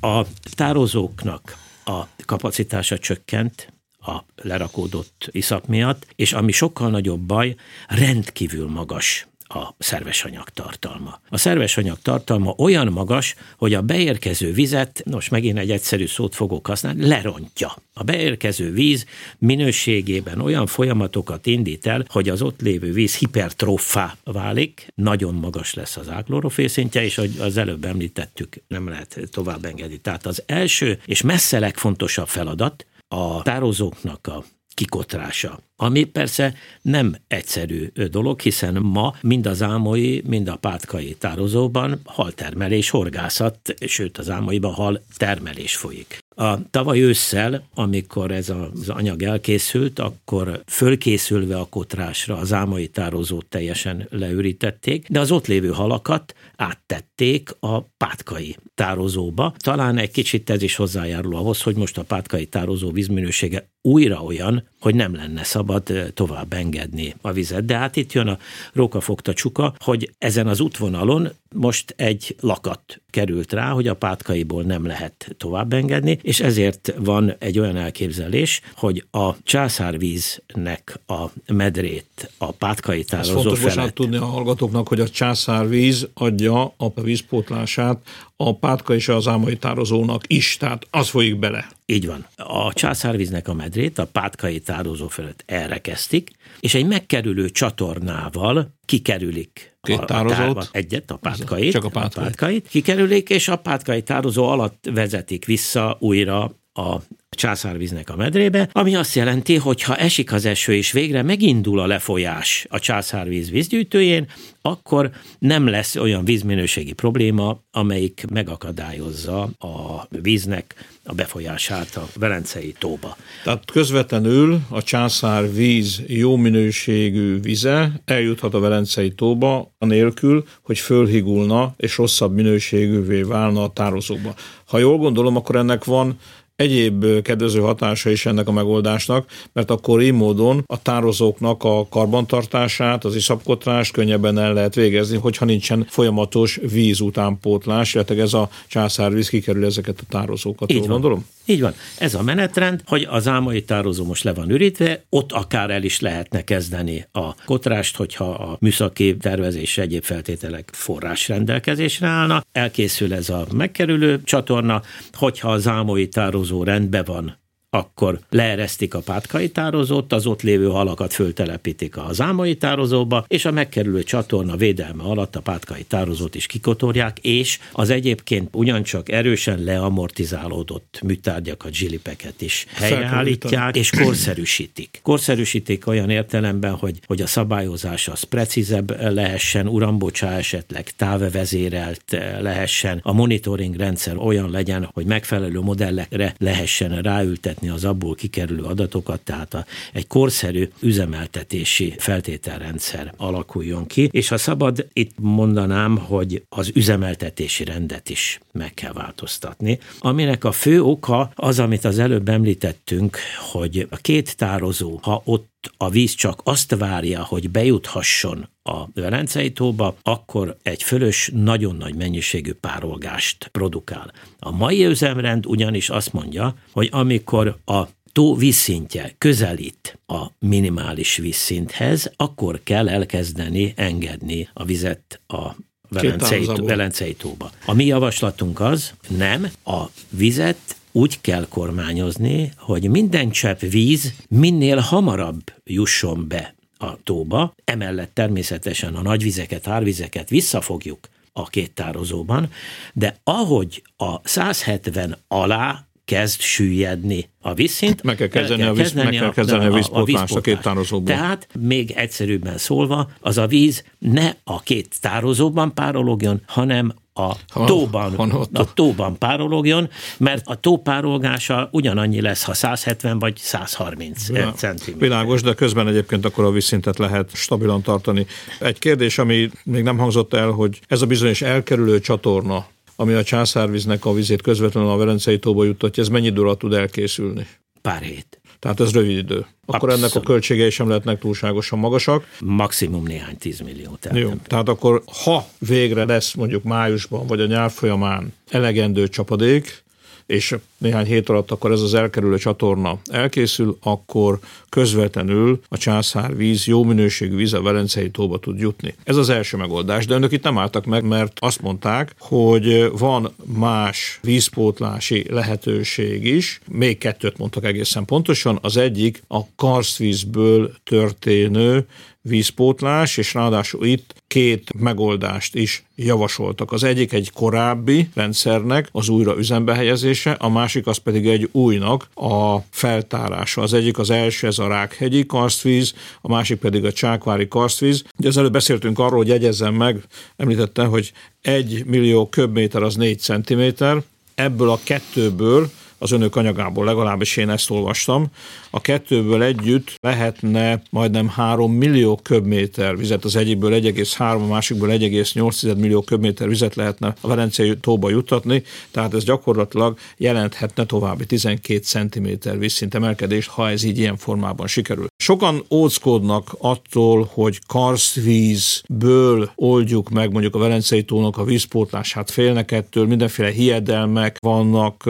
A 0.00 0.26
tározóknak 0.54 1.56
a 1.84 2.02
kapacitása 2.24 2.98
csökkent, 2.98 3.72
a 4.08 4.24
lerakódott 4.42 5.28
iszap 5.30 5.66
miatt, 5.66 6.06
és 6.16 6.32
ami 6.32 6.52
sokkal 6.52 6.90
nagyobb 6.90 7.20
baj, 7.20 7.54
rendkívül 7.88 8.68
magas 8.68 9.26
a 9.48 9.74
szerves 9.78 10.24
anyag 10.24 10.48
tartalma. 10.48 11.20
A 11.28 11.36
szerves 11.36 11.76
anyag 11.76 11.98
tartalma 12.02 12.54
olyan 12.58 12.86
magas, 12.86 13.34
hogy 13.56 13.74
a 13.74 13.82
beérkező 13.82 14.52
vizet, 14.52 15.02
most 15.10 15.30
megint 15.30 15.58
egy 15.58 15.70
egyszerű 15.70 16.06
szót 16.06 16.34
fogok 16.34 16.66
használni, 16.66 17.06
lerontja. 17.06 17.76
A 17.92 18.02
beérkező 18.02 18.72
víz 18.72 19.06
minőségében 19.38 20.40
olyan 20.40 20.66
folyamatokat 20.66 21.46
indít 21.46 21.86
el, 21.86 22.04
hogy 22.08 22.28
az 22.28 22.42
ott 22.42 22.60
lévő 22.60 22.92
víz 22.92 23.16
hipertrófá 23.16 24.16
válik, 24.24 24.92
nagyon 24.94 25.34
magas 25.34 25.74
lesz 25.74 25.96
az 25.96 26.08
áklorofél 26.08 26.68
szintje, 26.68 27.04
és 27.04 27.18
ahogy 27.18 27.38
az 27.40 27.56
előbb 27.56 27.84
említettük, 27.84 28.62
nem 28.68 28.88
lehet 28.88 29.20
tovább 29.30 29.64
engedni. 29.64 29.96
Tehát 29.96 30.26
az 30.26 30.42
első 30.46 31.00
és 31.06 31.22
messze 31.22 31.58
legfontosabb 31.58 32.28
feladat, 32.28 32.86
a 33.08 33.42
tározóknak 33.42 34.26
a 34.26 34.44
kikotrása. 34.74 35.58
Ami 35.76 36.04
persze 36.04 36.54
nem 36.82 37.16
egyszerű 37.28 37.86
dolog, 38.10 38.40
hiszen 38.40 38.74
ma 38.74 39.14
mind 39.20 39.46
az 39.46 39.62
ámoi, 39.62 40.22
mind 40.26 40.48
a 40.48 40.56
pátkai 40.56 41.14
tározóban 41.14 42.00
haltermelés, 42.04 42.90
horgászat, 42.90 43.74
sőt 43.86 44.18
az 44.18 44.30
ámaiban 44.30 44.72
hal 44.72 45.02
termelés 45.16 45.76
folyik. 45.76 46.18
A 46.40 46.70
tavaly 46.70 47.00
ősszel, 47.00 47.68
amikor 47.74 48.30
ez 48.30 48.50
az 48.50 48.88
anyag 48.88 49.22
elkészült, 49.22 49.98
akkor 49.98 50.62
fölkészülve 50.66 51.58
a 51.58 51.66
kotrásra 51.70 52.36
az 52.36 52.52
álmai 52.52 52.88
tározót 52.88 53.46
teljesen 53.46 54.06
leürítették, 54.10 55.06
de 55.08 55.20
az 55.20 55.30
ott 55.30 55.46
lévő 55.46 55.68
halakat 55.68 56.34
áttették 56.56 57.50
a 57.60 57.80
pátkai 57.80 58.56
tározóba. 58.74 59.54
Talán 59.56 59.98
egy 59.98 60.10
kicsit 60.10 60.50
ez 60.50 60.62
is 60.62 60.76
hozzájárul 60.76 61.36
ahhoz, 61.36 61.62
hogy 61.62 61.76
most 61.76 61.98
a 61.98 62.02
pátkai 62.02 62.46
tározó 62.46 62.90
vízminősége 62.90 63.68
újra 63.82 64.22
olyan, 64.22 64.68
hogy 64.80 64.94
nem 64.94 65.14
lenne 65.14 65.44
szabad 65.44 66.10
tovább 66.14 66.52
engedni 66.52 67.14
a 67.20 67.32
vizet. 67.32 67.64
De 67.64 67.76
hát 67.76 67.96
itt 67.96 68.12
jön 68.12 68.28
a 68.28 68.38
rókafogta 68.72 69.32
csuka, 69.32 69.74
hogy 69.78 70.10
ezen 70.18 70.46
az 70.46 70.60
útvonalon 70.60 71.28
most 71.54 71.94
egy 71.96 72.36
lakat 72.40 73.00
került 73.10 73.52
rá, 73.52 73.70
hogy 73.70 73.88
a 73.88 73.94
pátkaiból 73.94 74.62
nem 74.62 74.86
lehet 74.86 75.34
tovább 75.36 75.72
engedni, 75.72 76.18
és 76.22 76.40
ezért 76.40 76.94
van 76.98 77.34
egy 77.38 77.58
olyan 77.58 77.76
elképzelés, 77.76 78.60
hogy 78.76 79.04
a 79.10 79.42
császárvíznek 79.42 81.00
a 81.06 81.24
medrét 81.52 82.30
a 82.38 82.52
pátkai 82.52 83.04
tározó 83.04 83.54
felett. 83.54 83.94
tudni 83.94 84.16
a 84.16 84.24
hallgatóknak, 84.24 84.88
hogy 84.88 85.00
a 85.00 85.08
császárvíz 85.08 86.08
adja 86.14 86.74
a 86.76 87.00
vízpótlását 87.02 88.02
a 88.40 88.58
pátka 88.58 88.94
és 88.94 89.08
az 89.08 89.28
ámai 89.28 89.56
tározónak 89.56 90.22
is, 90.26 90.56
tehát 90.56 90.86
az 90.90 91.08
folyik 91.08 91.38
bele. 91.38 91.68
Így 91.86 92.06
van. 92.06 92.26
A 92.36 92.72
császárvíznek 92.72 93.48
a 93.48 93.54
medrét 93.54 93.98
a 93.98 94.06
pátkai 94.06 94.60
tározó 94.60 95.08
felett 95.08 95.42
elrekeztik, 95.46 96.30
és 96.60 96.74
egy 96.74 96.86
megkerülő 96.86 97.50
csatornával 97.50 98.74
kikerülik 98.84 99.76
Két 99.80 100.04
tározót. 100.04 100.56
A, 100.56 100.60
a 100.60 100.68
egyet, 100.70 101.10
a 101.10 101.16
pátkait, 101.16 101.72
Csak 101.72 101.84
a 101.84 101.88
pátkait. 101.88 102.16
a 102.16 102.28
pátkait, 102.28 102.68
kikerülik, 102.68 103.30
és 103.30 103.48
a 103.48 103.56
pátkai 103.56 104.02
tározó 104.02 104.48
alatt 104.48 104.88
vezetik 104.92 105.44
vissza 105.44 105.96
újra 106.00 106.42
a 106.72 106.96
császárvíznek 107.38 108.08
a 108.10 108.16
medrébe, 108.16 108.68
ami 108.72 108.94
azt 108.94 109.14
jelenti, 109.14 109.56
hogy 109.56 109.82
ha 109.82 109.96
esik 109.96 110.32
az 110.32 110.44
eső 110.44 110.74
és 110.74 110.92
végre 110.92 111.22
megindul 111.22 111.80
a 111.80 111.86
lefolyás 111.86 112.66
a 112.70 112.78
császárvíz 112.78 113.50
vízgyűjtőjén, 113.50 114.26
akkor 114.62 115.10
nem 115.38 115.66
lesz 115.66 115.96
olyan 115.96 116.24
vízminőségi 116.24 116.92
probléma, 116.92 117.60
amelyik 117.70 118.24
megakadályozza 118.30 119.42
a 119.58 120.06
víznek 120.22 120.74
a 121.04 121.14
befolyását 121.14 121.96
a 121.96 122.08
Velencei 122.14 122.74
tóba. 122.78 123.16
Tehát 123.44 123.70
közvetlenül 123.70 124.60
a 124.68 124.82
császár 124.82 125.52
víz 125.52 126.02
jó 126.06 126.36
minőségű 126.36 127.40
vize 127.40 128.00
eljuthat 128.04 128.54
a 128.54 128.60
Velencei 128.60 129.10
tóba, 129.10 129.74
anélkül, 129.78 130.44
hogy 130.62 130.78
fölhigulna 130.78 131.74
és 131.76 131.96
rosszabb 131.96 132.34
minőségűvé 132.34 133.22
válna 133.22 133.62
a 133.62 133.72
tározóba. 133.72 134.34
Ha 134.66 134.78
jól 134.78 134.96
gondolom, 134.96 135.36
akkor 135.36 135.56
ennek 135.56 135.84
van 135.84 136.18
egyéb 136.58 137.22
kedvező 137.22 137.60
hatása 137.60 138.10
is 138.10 138.26
ennek 138.26 138.48
a 138.48 138.52
megoldásnak, 138.52 139.26
mert 139.52 139.70
akkor 139.70 140.02
így 140.02 140.12
módon 140.12 140.62
a 140.66 140.82
tározóknak 140.82 141.64
a 141.64 141.88
karbantartását, 141.88 143.04
az 143.04 143.14
iszapkotrást 143.14 143.92
könnyebben 143.92 144.38
el 144.38 144.52
lehet 144.52 144.74
végezni, 144.74 145.16
hogyha 145.16 145.44
nincsen 145.44 145.86
folyamatos 145.88 146.58
víz 146.70 147.00
utánpótlás, 147.00 147.94
illetve 147.94 148.22
ez 148.22 148.34
a 148.34 148.50
császárvíz 148.66 149.28
kikerül 149.28 149.64
ezeket 149.64 149.98
a 150.00 150.04
tározókat. 150.08 150.72
Így 150.72 150.78
van. 150.78 150.88
gondolom? 150.88 151.26
Így 151.44 151.60
van. 151.60 151.74
Ez 151.98 152.14
a 152.14 152.22
menetrend, 152.22 152.82
hogy 152.86 153.06
az 153.10 153.28
álmai 153.28 153.62
tározó 153.62 154.04
most 154.04 154.24
le 154.24 154.32
van 154.32 154.50
ürítve, 154.50 155.04
ott 155.08 155.32
akár 155.32 155.70
el 155.70 155.82
is 155.82 156.00
lehetne 156.00 156.44
kezdeni 156.44 157.06
a 157.12 157.34
kotrást, 157.44 157.96
hogyha 157.96 158.30
a 158.30 158.56
műszaki 158.60 159.16
tervezés 159.16 159.78
egyéb 159.78 160.02
feltételek 160.02 160.70
forrás 160.72 161.28
rendelkezésre 161.28 162.06
állna. 162.06 162.42
Elkészül 162.52 163.14
ez 163.14 163.28
a 163.28 163.46
megkerülő 163.52 164.20
csatorna, 164.24 164.82
hogyha 165.12 165.52
az 165.52 165.66
álmai 165.66 166.08
tározó 166.08 166.47
rendben 166.50 167.04
van, 167.04 167.36
akkor 167.70 168.18
leeresztik 168.30 168.94
a 168.94 169.00
pátkai 169.00 169.48
tározót, 169.48 170.12
az 170.12 170.26
ott 170.26 170.42
lévő 170.42 170.66
halakat 170.66 171.12
föltelepítik 171.12 171.96
a 171.96 172.08
zámai 172.12 172.56
tározóba, 172.56 173.24
és 173.28 173.44
a 173.44 173.50
megkerülő 173.50 174.02
csatorna 174.02 174.56
védelme 174.56 175.02
alatt 175.02 175.36
a 175.36 175.40
pátkai 175.40 175.82
tározót 175.82 176.34
is 176.34 176.46
kikotorják, 176.46 177.18
és 177.18 177.58
az 177.72 177.90
egyébként 177.90 178.48
ugyancsak 178.52 179.10
erősen 179.10 179.62
leamortizálódott 179.62 181.00
műtárgyakat, 181.04 181.74
zsilipeket 181.74 182.40
is 182.40 182.66
helyreállítják, 182.74 183.76
és 183.76 183.90
korszerűsítik. 183.90 185.00
Korszerűsítik 185.02 185.86
olyan 185.86 186.10
értelemben, 186.10 186.72
hogy, 186.74 186.98
hogy 187.06 187.20
a 187.20 187.26
szabályozás 187.26 188.08
az 188.08 188.22
precízebb 188.22 189.12
lehessen, 189.12 189.68
urambocsá 189.68 190.36
esetleg 190.36 190.90
távvezérelt 190.96 192.02
lehessen, 192.40 193.00
a 193.02 193.12
monitoring 193.12 193.76
rendszer 193.76 194.16
olyan 194.16 194.50
legyen, 194.50 194.90
hogy 194.92 195.06
megfelelő 195.06 195.60
modellekre 195.60 196.34
lehessen 196.38 197.02
ráültetni 197.02 197.57
követni 197.58 197.68
az 197.68 197.84
abból 197.84 198.14
kikerülő 198.14 198.62
adatokat, 198.62 199.20
tehát 199.20 199.54
a, 199.54 199.64
egy 199.92 200.06
korszerű 200.06 200.68
üzemeltetési 200.80 201.94
feltételrendszer 201.98 203.14
alakuljon 203.16 203.86
ki, 203.86 204.08
és 204.12 204.28
ha 204.28 204.36
szabad, 204.36 204.86
itt 204.92 205.12
mondanám, 205.16 205.96
hogy 205.96 206.42
az 206.48 206.70
üzemeltetési 206.74 207.64
rendet 207.64 208.10
is 208.10 208.40
meg 208.52 208.74
kell 208.74 208.92
változtatni, 208.92 209.78
aminek 209.98 210.44
a 210.44 210.52
fő 210.52 210.82
oka 210.82 211.30
az, 211.34 211.58
amit 211.58 211.84
az 211.84 211.98
előbb 211.98 212.28
említettünk, 212.28 213.18
hogy 213.50 213.86
a 213.90 213.96
két 213.96 214.36
tározó, 214.36 214.98
ha 215.02 215.22
ott 215.24 215.57
a 215.76 215.90
víz 215.90 216.14
csak 216.14 216.40
azt 216.44 216.74
várja, 216.74 217.24
hogy 217.24 217.50
bejuthasson 217.50 218.48
a 218.62 218.84
Velencei 218.94 219.52
tóba, 219.52 219.96
akkor 220.02 220.56
egy 220.62 220.82
fölös 220.82 221.30
nagyon 221.34 221.76
nagy 221.76 221.94
mennyiségű 221.94 222.52
párolgást 222.52 223.48
produkál. 223.52 224.12
A 224.38 224.50
mai 224.50 224.84
üzemrend 224.84 225.46
ugyanis 225.46 225.90
azt 225.90 226.12
mondja, 226.12 226.54
hogy 226.72 226.88
amikor 226.92 227.58
a 227.64 227.82
tó 228.12 228.36
vízszintje 228.36 229.14
közelít 229.18 229.98
a 230.06 230.26
minimális 230.38 231.16
vízszinthez, 231.16 232.12
akkor 232.16 232.60
kell 232.64 232.88
elkezdeni 232.88 233.72
engedni 233.76 234.48
a 234.52 234.64
vizet 234.64 235.20
a 235.26 235.54
Velencei, 235.88 236.48
Velencei 236.56 237.14
tóba. 237.14 237.50
A 237.66 237.74
mi 237.74 237.84
javaslatunk 237.84 238.60
az, 238.60 238.92
nem, 239.08 239.50
a 239.64 239.84
vizet 240.08 240.77
úgy 240.92 241.20
kell 241.20 241.46
kormányozni, 241.48 242.52
hogy 242.56 242.90
minden 242.90 243.30
csepp 243.30 243.60
víz 243.60 244.12
minél 244.28 244.78
hamarabb 244.78 245.42
jusson 245.64 246.24
be 246.28 246.54
a 246.78 247.02
tóba, 247.02 247.54
emellett 247.64 248.14
természetesen 248.14 248.94
a 248.94 249.02
nagyvizeket, 249.02 249.66
árvizeket 249.66 250.28
visszafogjuk 250.28 251.08
a 251.32 251.48
két 251.48 251.72
tározóban, 251.72 252.50
de 252.92 253.16
ahogy 253.24 253.82
a 253.96 254.28
170 254.28 255.16
alá 255.28 255.88
kezd 256.08 256.40
süllyedni 256.40 257.28
a 257.40 257.54
vízszint. 257.54 258.02
Meg 258.02 258.16
kell 258.16 258.26
kezdeni, 258.26 258.60
kell 258.60 258.70
a, 258.70 258.74
víz, 258.74 258.92
meg 258.92 259.08
kell 259.08 259.32
kezdeni 259.32 259.64
a, 259.64 259.70
a, 259.70 259.74
vízpótlást 259.74 260.34
a, 260.34 260.38
a 260.38 260.40
két 260.40 260.60
tározóban. 260.60 261.04
Tehát 261.04 261.48
még 261.58 261.90
egyszerűbben 261.90 262.58
szólva, 262.58 263.10
az 263.20 263.38
a 263.38 263.46
víz 263.46 263.84
ne 263.98 264.32
a 264.44 264.60
két 264.60 265.00
tározóban 265.00 265.74
párologjon, 265.74 266.42
hanem 266.46 266.94
a 267.18 267.36
ha, 267.48 267.64
tóban, 267.64 268.16
ha, 268.16 268.46
a 268.52 268.72
tóban 268.74 269.18
párologjon, 269.18 269.90
mert 270.16 270.46
a 270.46 270.54
tó 270.54 270.76
párolgása 270.76 271.68
ugyanannyi 271.72 272.20
lesz, 272.20 272.44
ha 272.44 272.54
170 272.54 273.18
vagy 273.18 273.36
130 273.36 274.28
ja, 274.28 274.52
cm. 274.52 274.98
Világos, 274.98 275.42
de 275.42 275.54
közben 275.54 275.88
egyébként 275.88 276.24
akkor 276.24 276.44
a 276.44 276.50
vízszintet 276.50 276.98
lehet 276.98 277.30
stabilan 277.34 277.82
tartani. 277.82 278.26
Egy 278.60 278.78
kérdés, 278.78 279.18
ami 279.18 279.50
még 279.64 279.82
nem 279.82 279.98
hangzott 279.98 280.34
el, 280.34 280.50
hogy 280.50 280.80
ez 280.88 281.02
a 281.02 281.06
bizonyos 281.06 281.42
elkerülő 281.42 282.00
csatorna, 282.00 282.66
ami 282.96 283.12
a 283.12 283.22
császárvíznek 283.22 284.04
a 284.04 284.12
vizét 284.12 284.42
közvetlenül 284.42 284.90
a 284.90 284.96
Velencei 284.96 285.38
tóba 285.38 285.64
juttatja, 285.64 286.02
ez 286.02 286.08
mennyi 286.08 286.26
idő 286.26 286.54
tud 286.58 286.72
elkészülni? 286.72 287.46
Pár 287.82 288.02
hét. 288.02 288.40
Tehát 288.58 288.80
ez 288.80 288.92
rövid 288.92 289.16
idő. 289.16 289.46
Akkor 289.66 289.88
Abszolút. 289.88 289.96
ennek 289.96 290.14
a 290.14 290.20
költségei 290.20 290.70
sem 290.70 290.88
lehetnek 290.88 291.18
túlságosan 291.18 291.78
magasak. 291.78 292.36
Maximum 292.40 293.02
néhány 293.02 293.38
tízmillió. 293.38 293.96
Tehát 294.00 294.18
Jó, 294.18 294.32
tehát 294.46 294.68
akkor 294.68 295.02
ha 295.24 295.46
végre 295.58 296.04
lesz 296.04 296.34
mondjuk 296.34 296.62
májusban 296.62 297.26
vagy 297.26 297.40
a 297.40 297.46
nyár 297.46 297.70
folyamán 297.70 298.34
elegendő 298.50 299.08
csapadék, 299.08 299.84
és 300.26 300.56
néhány 300.78 301.06
hét 301.06 301.28
alatt 301.28 301.50
akkor 301.50 301.70
ez 301.72 301.80
az 301.80 301.94
elkerülő 301.94 302.36
csatorna 302.36 302.98
elkészül, 303.10 303.78
akkor 303.82 304.38
közvetlenül 304.68 305.60
a 305.68 305.76
császár 305.76 306.36
víz, 306.36 306.66
jó 306.66 306.84
minőségű 306.84 307.36
víz 307.36 307.52
a 307.52 307.62
Velencei 307.62 308.10
tóba 308.10 308.38
tud 308.38 308.58
jutni. 308.58 308.94
Ez 309.04 309.16
az 309.16 309.28
első 309.28 309.56
megoldás, 309.56 310.06
de 310.06 310.14
önök 310.14 310.32
itt 310.32 310.42
nem 310.42 310.58
álltak 310.58 310.84
meg, 310.84 311.04
mert 311.04 311.38
azt 311.40 311.60
mondták, 311.60 312.14
hogy 312.18 312.90
van 312.98 313.34
más 313.44 314.18
vízpótlási 314.22 315.26
lehetőség 315.30 316.24
is, 316.24 316.60
még 316.68 316.98
kettőt 316.98 317.38
mondtak 317.38 317.64
egészen 317.64 318.04
pontosan, 318.04 318.58
az 318.62 318.76
egyik 318.76 319.22
a 319.28 319.40
karsztvízből 319.56 320.72
történő 320.84 321.86
vízpótlás, 322.28 323.16
és 323.16 323.34
ráadásul 323.34 323.86
itt 323.86 324.14
két 324.26 324.72
megoldást 324.78 325.54
is 325.54 325.84
javasoltak. 325.94 326.72
Az 326.72 326.84
egyik 326.84 327.12
egy 327.12 327.30
korábbi 327.32 328.08
rendszernek 328.14 328.88
az 328.92 329.08
újra 329.08 329.38
üzembe 329.38 329.74
helyezése, 329.74 330.30
a 330.30 330.48
másik 330.48 330.67
az 330.86 330.96
pedig 330.96 331.26
egy 331.26 331.48
újnak 331.52 332.08
a 332.14 332.58
feltárása. 332.70 333.62
Az 333.62 333.72
egyik 333.72 333.98
az 333.98 334.10
első, 334.10 334.46
ez 334.46 334.58
a 334.58 334.68
Rákhegyi 334.68 335.26
karsztvíz, 335.26 335.94
a 336.20 336.28
másik 336.28 336.58
pedig 336.58 336.84
a 336.84 336.92
Csákvári 336.92 337.48
karsztvíz. 337.48 338.04
Ugye 338.18 338.28
az 338.28 338.36
előbb 338.36 338.52
beszéltünk 338.52 338.98
arról, 338.98 339.18
hogy 339.18 339.28
jegyezzem 339.28 339.74
meg, 339.74 340.02
említette, 340.36 340.84
hogy 340.84 341.12
egy 341.42 341.84
millió 341.86 342.28
köbméter 342.28 342.82
az 342.82 342.94
négy 342.94 343.18
centiméter, 343.18 344.02
ebből 344.34 344.70
a 344.70 344.80
kettőből 344.84 345.70
az 345.98 346.12
önök 346.12 346.36
anyagából, 346.36 346.84
legalábbis 346.84 347.36
én 347.36 347.50
ezt 347.50 347.70
olvastam. 347.70 348.26
A 348.70 348.80
kettőből 348.80 349.42
együtt 349.42 349.94
lehetne 350.00 350.82
majdnem 350.90 351.28
3 351.28 351.72
millió 351.72 352.20
köbméter 352.22 352.96
vizet, 352.96 353.24
az 353.24 353.36
egyikből 353.36 353.80
1,3, 353.80 354.42
a 354.42 354.46
másikból 354.46 354.88
1,8 354.88 355.76
millió 355.76 356.00
köbméter 356.00 356.48
vizet 356.48 356.74
lehetne 356.74 357.14
a 357.20 357.28
Velencei 357.28 357.76
tóba 357.80 358.10
jutatni, 358.10 358.62
tehát 358.90 359.14
ez 359.14 359.24
gyakorlatilag 359.24 359.98
jelenthetne 360.16 360.84
további 360.84 361.26
12 361.26 361.78
cm 361.78 362.28
vízszint 362.58 362.94
emelkedést, 362.94 363.48
ha 363.48 363.70
ez 363.70 363.82
így 363.82 363.98
ilyen 363.98 364.16
formában 364.16 364.66
sikerül. 364.66 365.06
Sokan 365.16 365.64
óckodnak 365.70 366.56
attól, 366.58 367.30
hogy 367.32 367.58
karsztvízből 367.66 369.50
oldjuk 369.54 370.08
meg 370.08 370.32
mondjuk 370.32 370.54
a 370.54 370.58
Velencei 370.58 371.04
tónak 371.04 371.36
a 371.36 371.44
vízpótlását, 371.44 372.30
félnek 372.30 372.70
ettől, 372.70 373.06
mindenféle 373.06 373.50
hiedelmek 373.50 374.36
vannak, 374.40 375.04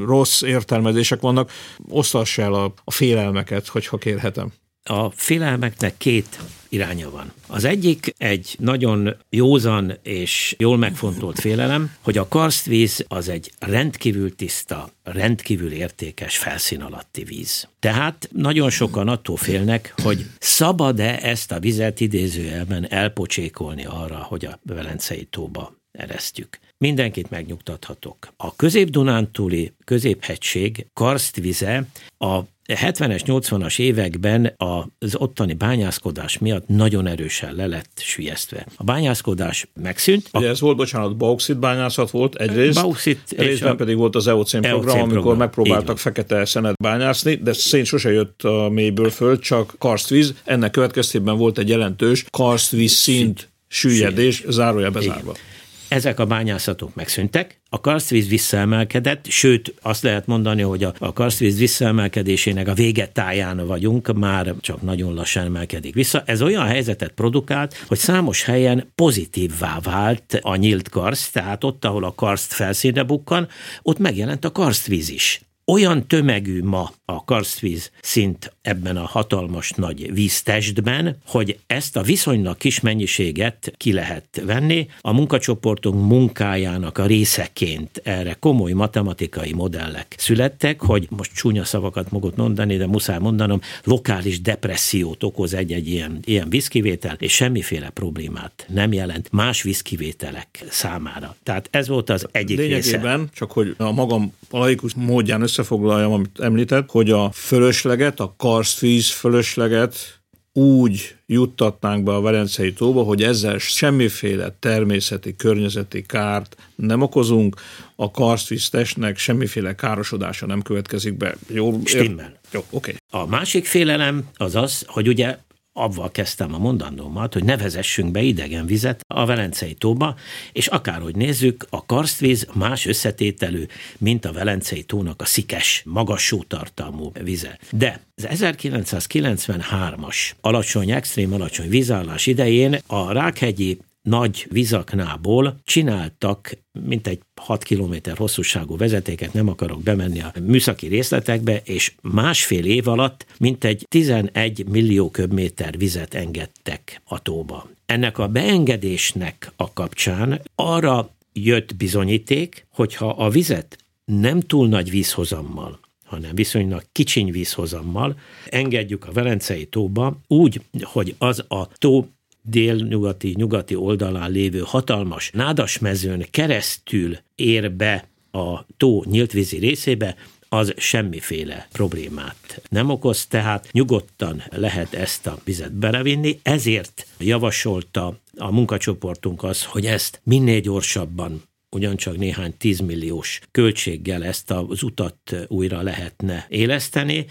rossz 0.00 0.33
értelmezések 0.42 1.20
vannak. 1.20 1.50
Osztass 1.88 2.38
el 2.38 2.54
a, 2.54 2.72
a 2.84 2.90
félelmeket, 2.90 3.66
hogyha 3.66 3.96
kérhetem. 3.96 4.52
A 4.82 5.10
félelmeknek 5.10 5.94
két 5.96 6.38
iránya 6.74 7.10
van. 7.10 7.32
Az 7.46 7.64
egyik 7.64 8.14
egy 8.18 8.56
nagyon 8.58 9.16
józan 9.30 9.98
és 10.02 10.54
jól 10.58 10.76
megfontolt 10.76 11.40
félelem, 11.40 11.94
hogy 12.00 12.18
a 12.18 12.28
karstvíz 12.28 13.04
az 13.08 13.28
egy 13.28 13.52
rendkívül 13.58 14.36
tiszta, 14.36 14.88
rendkívül 15.02 15.72
értékes 15.72 16.38
felszín 16.38 16.82
alatti 16.82 17.24
víz. 17.24 17.68
Tehát 17.80 18.28
nagyon 18.32 18.70
sokan 18.70 19.08
attól 19.08 19.36
félnek, 19.36 19.94
hogy 20.02 20.26
szabad-e 20.38 21.18
ezt 21.22 21.52
a 21.52 21.60
vizet 21.60 22.00
idézőjelben 22.00 22.90
elpocsékolni 22.90 23.84
arra, 23.84 24.16
hogy 24.16 24.44
a 24.44 24.58
Velencei 24.62 25.24
tóba 25.24 25.83
eresztjük. 25.98 26.58
Mindenkit 26.78 27.30
megnyugtathatok. 27.30 28.32
A 28.36 28.56
közép-dunántúli 28.56 29.72
középhegység 29.84 30.86
karstvize 30.92 31.86
a 32.18 32.40
70-es, 32.66 33.20
80-as 33.26 33.78
években 33.78 34.54
az 34.98 35.14
ottani 35.14 35.52
bányászkodás 35.52 36.38
miatt 36.38 36.68
nagyon 36.68 37.06
erősen 37.06 37.54
le 37.54 37.66
lett 37.66 37.90
sülyeztve. 37.96 38.66
A 38.76 38.84
bányászkodás 38.84 39.68
megszűnt. 39.82 40.28
Ugye 40.32 40.48
ez 40.48 40.60
volt, 40.60 40.76
bocsánat, 40.76 41.16
bauxit 41.16 41.58
bányászat 41.58 42.10
volt 42.10 42.34
egyrészt, 42.34 42.80
bauxit, 42.80 43.20
részben 43.36 43.72
a... 43.72 43.74
pedig 43.74 43.96
volt 43.96 44.16
az 44.16 44.26
EOCén 44.26 44.60
program, 44.60 44.84
program, 44.84 45.10
amikor 45.10 45.36
megpróbáltak 45.36 45.98
fekete 45.98 46.44
szenet 46.44 46.76
bányászni, 46.76 47.34
de 47.34 47.52
szén 47.52 47.84
sose 47.84 48.12
jött 48.12 48.42
a 48.42 48.68
mélyből 48.68 49.10
föl, 49.10 49.38
csak 49.38 49.74
karstvíz. 49.78 50.34
Ennek 50.44 50.70
következtében 50.70 51.36
volt 51.36 51.58
egy 51.58 51.68
jelentős 51.68 52.24
karstvíz 52.30 52.92
szint 52.92 53.52
süllyedés, 53.68 54.44
zárója 54.48 54.90
bezárva. 54.90 55.30
Igen 55.30 55.52
ezek 55.94 56.18
a 56.18 56.26
bányászatok 56.26 56.94
megszűntek, 56.94 57.60
a 57.68 57.80
karsztvíz 57.80 58.28
visszaemelkedett, 58.28 59.26
sőt 59.26 59.74
azt 59.82 60.02
lehet 60.02 60.26
mondani, 60.26 60.62
hogy 60.62 60.84
a, 60.84 60.94
a 60.98 61.12
karsztvíz 61.12 61.58
visszaemelkedésének 61.58 62.68
a 62.68 62.74
végetáján 62.74 63.66
vagyunk, 63.66 64.12
már 64.14 64.54
csak 64.60 64.82
nagyon 64.82 65.14
lassan 65.14 65.44
emelkedik 65.44 65.94
vissza. 65.94 66.22
Ez 66.26 66.42
olyan 66.42 66.66
helyzetet 66.66 67.10
produkált, 67.10 67.84
hogy 67.86 67.98
számos 67.98 68.42
helyen 68.42 68.92
pozitívvá 68.94 69.78
vált 69.82 70.38
a 70.40 70.56
nyílt 70.56 70.88
karszt, 70.88 71.32
tehát 71.32 71.64
ott, 71.64 71.84
ahol 71.84 72.04
a 72.04 72.14
karszt 72.14 72.52
felszínre 72.52 73.02
bukkan, 73.02 73.48
ott 73.82 73.98
megjelent 73.98 74.44
a 74.44 74.52
karsztvíz 74.52 75.10
is 75.10 75.40
olyan 75.66 76.06
tömegű 76.06 76.62
ma 76.62 76.90
a 77.04 77.24
karsztvíz 77.24 77.90
szint 78.02 78.52
ebben 78.62 78.96
a 78.96 79.06
hatalmas 79.06 79.70
nagy 79.70 80.12
víztestben, 80.12 81.18
hogy 81.26 81.58
ezt 81.66 81.96
a 81.96 82.02
viszonylag 82.02 82.56
kis 82.56 82.80
mennyiséget 82.80 83.72
ki 83.76 83.92
lehet 83.92 84.42
venni. 84.44 84.88
A 85.00 85.12
munkacsoportunk 85.12 86.08
munkájának 86.08 86.98
a 86.98 87.06
részeként 87.06 88.00
erre 88.04 88.36
komoly 88.40 88.72
matematikai 88.72 89.52
modellek 89.52 90.14
születtek, 90.18 90.80
hogy 90.80 91.06
most 91.10 91.34
csúnya 91.34 91.64
szavakat 91.64 92.10
mogott 92.10 92.36
mondani, 92.36 92.76
de 92.76 92.86
muszáj 92.86 93.18
mondanom, 93.18 93.60
lokális 93.84 94.40
depressziót 94.40 95.22
okoz 95.22 95.54
egy-egy 95.54 95.88
ilyen, 95.88 96.18
ilyen 96.24 96.48
vízkivétel, 96.48 97.16
és 97.18 97.32
semmiféle 97.32 97.90
problémát 97.90 98.66
nem 98.68 98.92
jelent 98.92 99.28
más 99.32 99.62
vízkivételek 99.62 100.64
számára. 100.70 101.36
Tehát 101.42 101.68
ez 101.70 101.88
volt 101.88 102.10
az 102.10 102.26
egyik 102.30 102.58
Lényegében, 102.58 103.18
része. 103.18 103.30
csak 103.32 103.52
hogy 103.52 103.74
a 103.78 103.92
magam 103.92 104.32
laikus 104.50 104.94
módján 104.94 105.42
összefoglaljam, 105.58 106.12
amit 106.12 106.40
említett, 106.40 106.90
hogy 106.90 107.10
a 107.10 107.30
fölösleget, 107.30 108.20
a 108.20 108.34
karsztvíz 108.36 109.10
fölösleget 109.10 110.20
úgy 110.52 111.16
juttatnánk 111.26 112.04
be 112.04 112.14
a 112.14 112.20
Velencei 112.20 112.72
tóba, 112.72 113.02
hogy 113.02 113.22
ezzel 113.22 113.58
semmiféle 113.58 114.56
természeti, 114.58 115.36
környezeti 115.36 116.02
kárt 116.02 116.56
nem 116.74 117.02
okozunk, 117.02 117.56
a 117.96 118.10
karsztvíz 118.10 118.68
testnek 118.68 119.18
semmiféle 119.18 119.74
károsodása 119.74 120.46
nem 120.46 120.62
következik 120.62 121.16
be. 121.16 121.34
Jó, 121.48 121.80
Stimmel. 121.84 122.40
Jó, 122.52 122.60
oké. 122.70 122.96
Okay. 123.10 123.22
A 123.22 123.26
másik 123.26 123.66
félelem 123.66 124.28
az 124.36 124.54
az, 124.54 124.84
hogy 124.86 125.08
ugye 125.08 125.38
avval 125.76 126.10
kezdtem 126.10 126.54
a 126.54 126.58
mondandómat, 126.58 127.32
hogy 127.32 127.44
ne 127.44 127.56
vezessünk 127.56 128.10
be 128.10 128.20
idegen 128.20 128.66
vizet 128.66 129.00
a 129.06 129.26
Velencei 129.26 129.74
tóba, 129.74 130.16
és 130.52 130.66
akárhogy 130.66 131.16
nézzük, 131.16 131.66
a 131.70 131.86
karstvíz 131.86 132.46
más 132.52 132.86
összetételű, 132.86 133.66
mint 133.98 134.24
a 134.24 134.32
Velencei 134.32 134.82
tónak 134.82 135.22
a 135.22 135.24
szikes, 135.24 135.82
magas 135.86 136.22
sótartalmú 136.22 137.12
vize. 137.22 137.58
De 137.70 138.00
az 138.16 138.26
1993-as 138.30 140.30
alacsony, 140.40 140.90
extrém 140.90 141.32
alacsony 141.32 141.68
vízállás 141.68 142.26
idején 142.26 142.78
a 142.86 143.12
Rákhegyi 143.12 143.78
nagy 144.02 144.46
vizaknából 144.50 145.60
csináltak 145.64 146.58
mintegy 146.72 147.20
6 147.44 147.62
kilométer 147.62 148.16
hosszúságú 148.16 148.76
vezetéket, 148.76 149.32
nem 149.32 149.48
akarok 149.48 149.82
bemenni 149.82 150.20
a 150.20 150.32
műszaki 150.42 150.86
részletekbe, 150.86 151.60
és 151.64 151.92
másfél 152.02 152.64
év 152.64 152.88
alatt 152.88 153.26
mintegy 153.38 153.86
11 153.88 154.68
millió 154.68 155.10
köbméter 155.10 155.78
vizet 155.78 156.14
engedtek 156.14 157.00
a 157.04 157.22
tóba. 157.22 157.68
Ennek 157.86 158.18
a 158.18 158.28
beengedésnek 158.28 159.52
a 159.56 159.72
kapcsán 159.72 160.40
arra 160.54 161.10
jött 161.32 161.76
bizonyíték, 161.76 162.66
hogyha 162.70 163.08
a 163.08 163.28
vizet 163.28 163.78
nem 164.04 164.40
túl 164.40 164.68
nagy 164.68 164.90
vízhozammal, 164.90 165.80
hanem 166.04 166.34
viszonylag 166.34 166.82
kicsiny 166.92 167.30
vízhozammal 167.30 168.18
engedjük 168.46 169.06
a 169.06 169.12
Velencei 169.12 169.66
tóba 169.66 170.18
úgy, 170.26 170.60
hogy 170.82 171.14
az 171.18 171.44
a 171.48 171.68
tó 171.78 172.08
délnyugati, 172.46 173.34
nyugati 173.36 173.74
oldalán 173.74 174.30
lévő 174.30 174.62
hatalmas 174.64 175.30
nádasmezőn 175.32 176.26
keresztül 176.30 177.16
ér 177.34 177.72
be 177.72 178.08
a 178.30 178.66
tó 178.76 179.04
nyíltvízi 179.06 179.58
részébe, 179.58 180.16
az 180.48 180.72
semmiféle 180.76 181.68
problémát 181.72 182.62
nem 182.68 182.90
okoz, 182.90 183.26
tehát 183.26 183.68
nyugodtan 183.72 184.42
lehet 184.50 184.94
ezt 184.94 185.26
a 185.26 185.38
vizet 185.44 185.72
belevinni, 185.72 186.40
ezért 186.42 187.06
javasolta 187.18 188.18
a 188.36 188.52
munkacsoportunk 188.52 189.42
az, 189.42 189.64
hogy 189.64 189.86
ezt 189.86 190.20
minél 190.24 190.60
gyorsabban 190.60 191.42
ugyancsak 191.74 192.16
néhány 192.16 192.56
tízmilliós 192.56 193.40
költséggel 193.50 194.24
ezt 194.24 194.50
az 194.50 194.82
utat 194.82 195.46
újra 195.48 195.82
lehetne 195.82 196.46
éleszteni, 196.48 197.26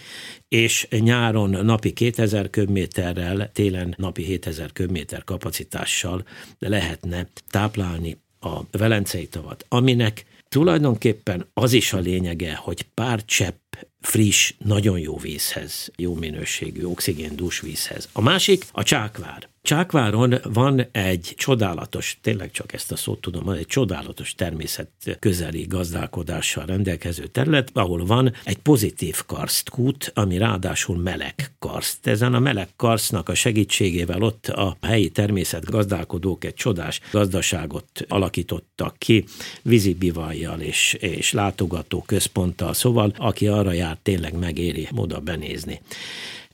és 0.47 0.87
nyáron 0.89 1.65
napi 1.65 1.93
2000 1.93 2.49
köbméterrel, 2.49 3.51
télen 3.51 3.93
napi 3.97 4.23
7000 4.23 4.71
köbméter 4.71 5.23
kapacitással 5.23 6.25
lehetne 6.59 7.27
táplálni 7.49 8.17
a 8.39 8.61
Velencei 8.71 9.27
tavat, 9.27 9.65
aminek 9.69 10.25
tulajdonképpen 10.49 11.47
az 11.53 11.73
is 11.73 11.93
a 11.93 11.99
lényege, 11.99 12.55
hogy 12.55 12.81
pár 12.93 13.25
csepp 13.25 13.73
friss, 14.01 14.53
nagyon 14.57 14.99
jó 14.99 15.17
vízhez, 15.17 15.91
jó 15.95 16.15
minőségű 16.15 16.83
oxigéndús 16.83 17.59
vízhez. 17.59 18.09
A 18.11 18.21
másik 18.21 18.65
a 18.71 18.83
csákvár. 18.83 19.52
Csákváron 19.65 20.35
van 20.43 20.87
egy 20.91 21.33
csodálatos, 21.37 22.17
tényleg 22.21 22.51
csak 22.51 22.73
ezt 22.73 22.91
a 22.91 22.95
szót 22.95 23.21
tudom, 23.21 23.49
egy 23.49 23.65
csodálatos 23.65 24.35
természet 24.35 24.89
közeli 25.19 25.65
gazdálkodással 25.69 26.65
rendelkező 26.65 27.27
terület, 27.27 27.69
ahol 27.73 28.05
van 28.05 28.33
egy 28.43 28.57
pozitív 28.57 29.21
karstkút, 29.25 30.11
ami 30.15 30.37
ráadásul 30.37 30.97
meleg 30.97 31.51
karszt. 31.59 32.07
Ezen 32.07 32.33
a 32.33 32.39
meleg 32.39 32.67
karsznak 32.75 33.29
a 33.29 33.33
segítségével 33.33 34.21
ott 34.21 34.47
a 34.47 34.77
helyi 34.81 35.09
természet 35.09 35.65
gazdálkodók 35.69 36.43
egy 36.43 36.53
csodás 36.53 36.99
gazdaságot 37.11 38.05
alakítottak 38.07 38.95
ki, 38.97 39.25
vízibivajjal 39.61 40.59
és, 40.59 40.93
és 40.93 41.31
látogató 41.31 42.01
központtal, 42.01 42.73
szóval 42.73 43.13
aki 43.17 43.47
arra 43.47 43.71
jár, 43.71 43.97
tényleg 44.01 44.33
megéri 44.33 44.87
oda 44.95 45.19
benézni. 45.19 45.81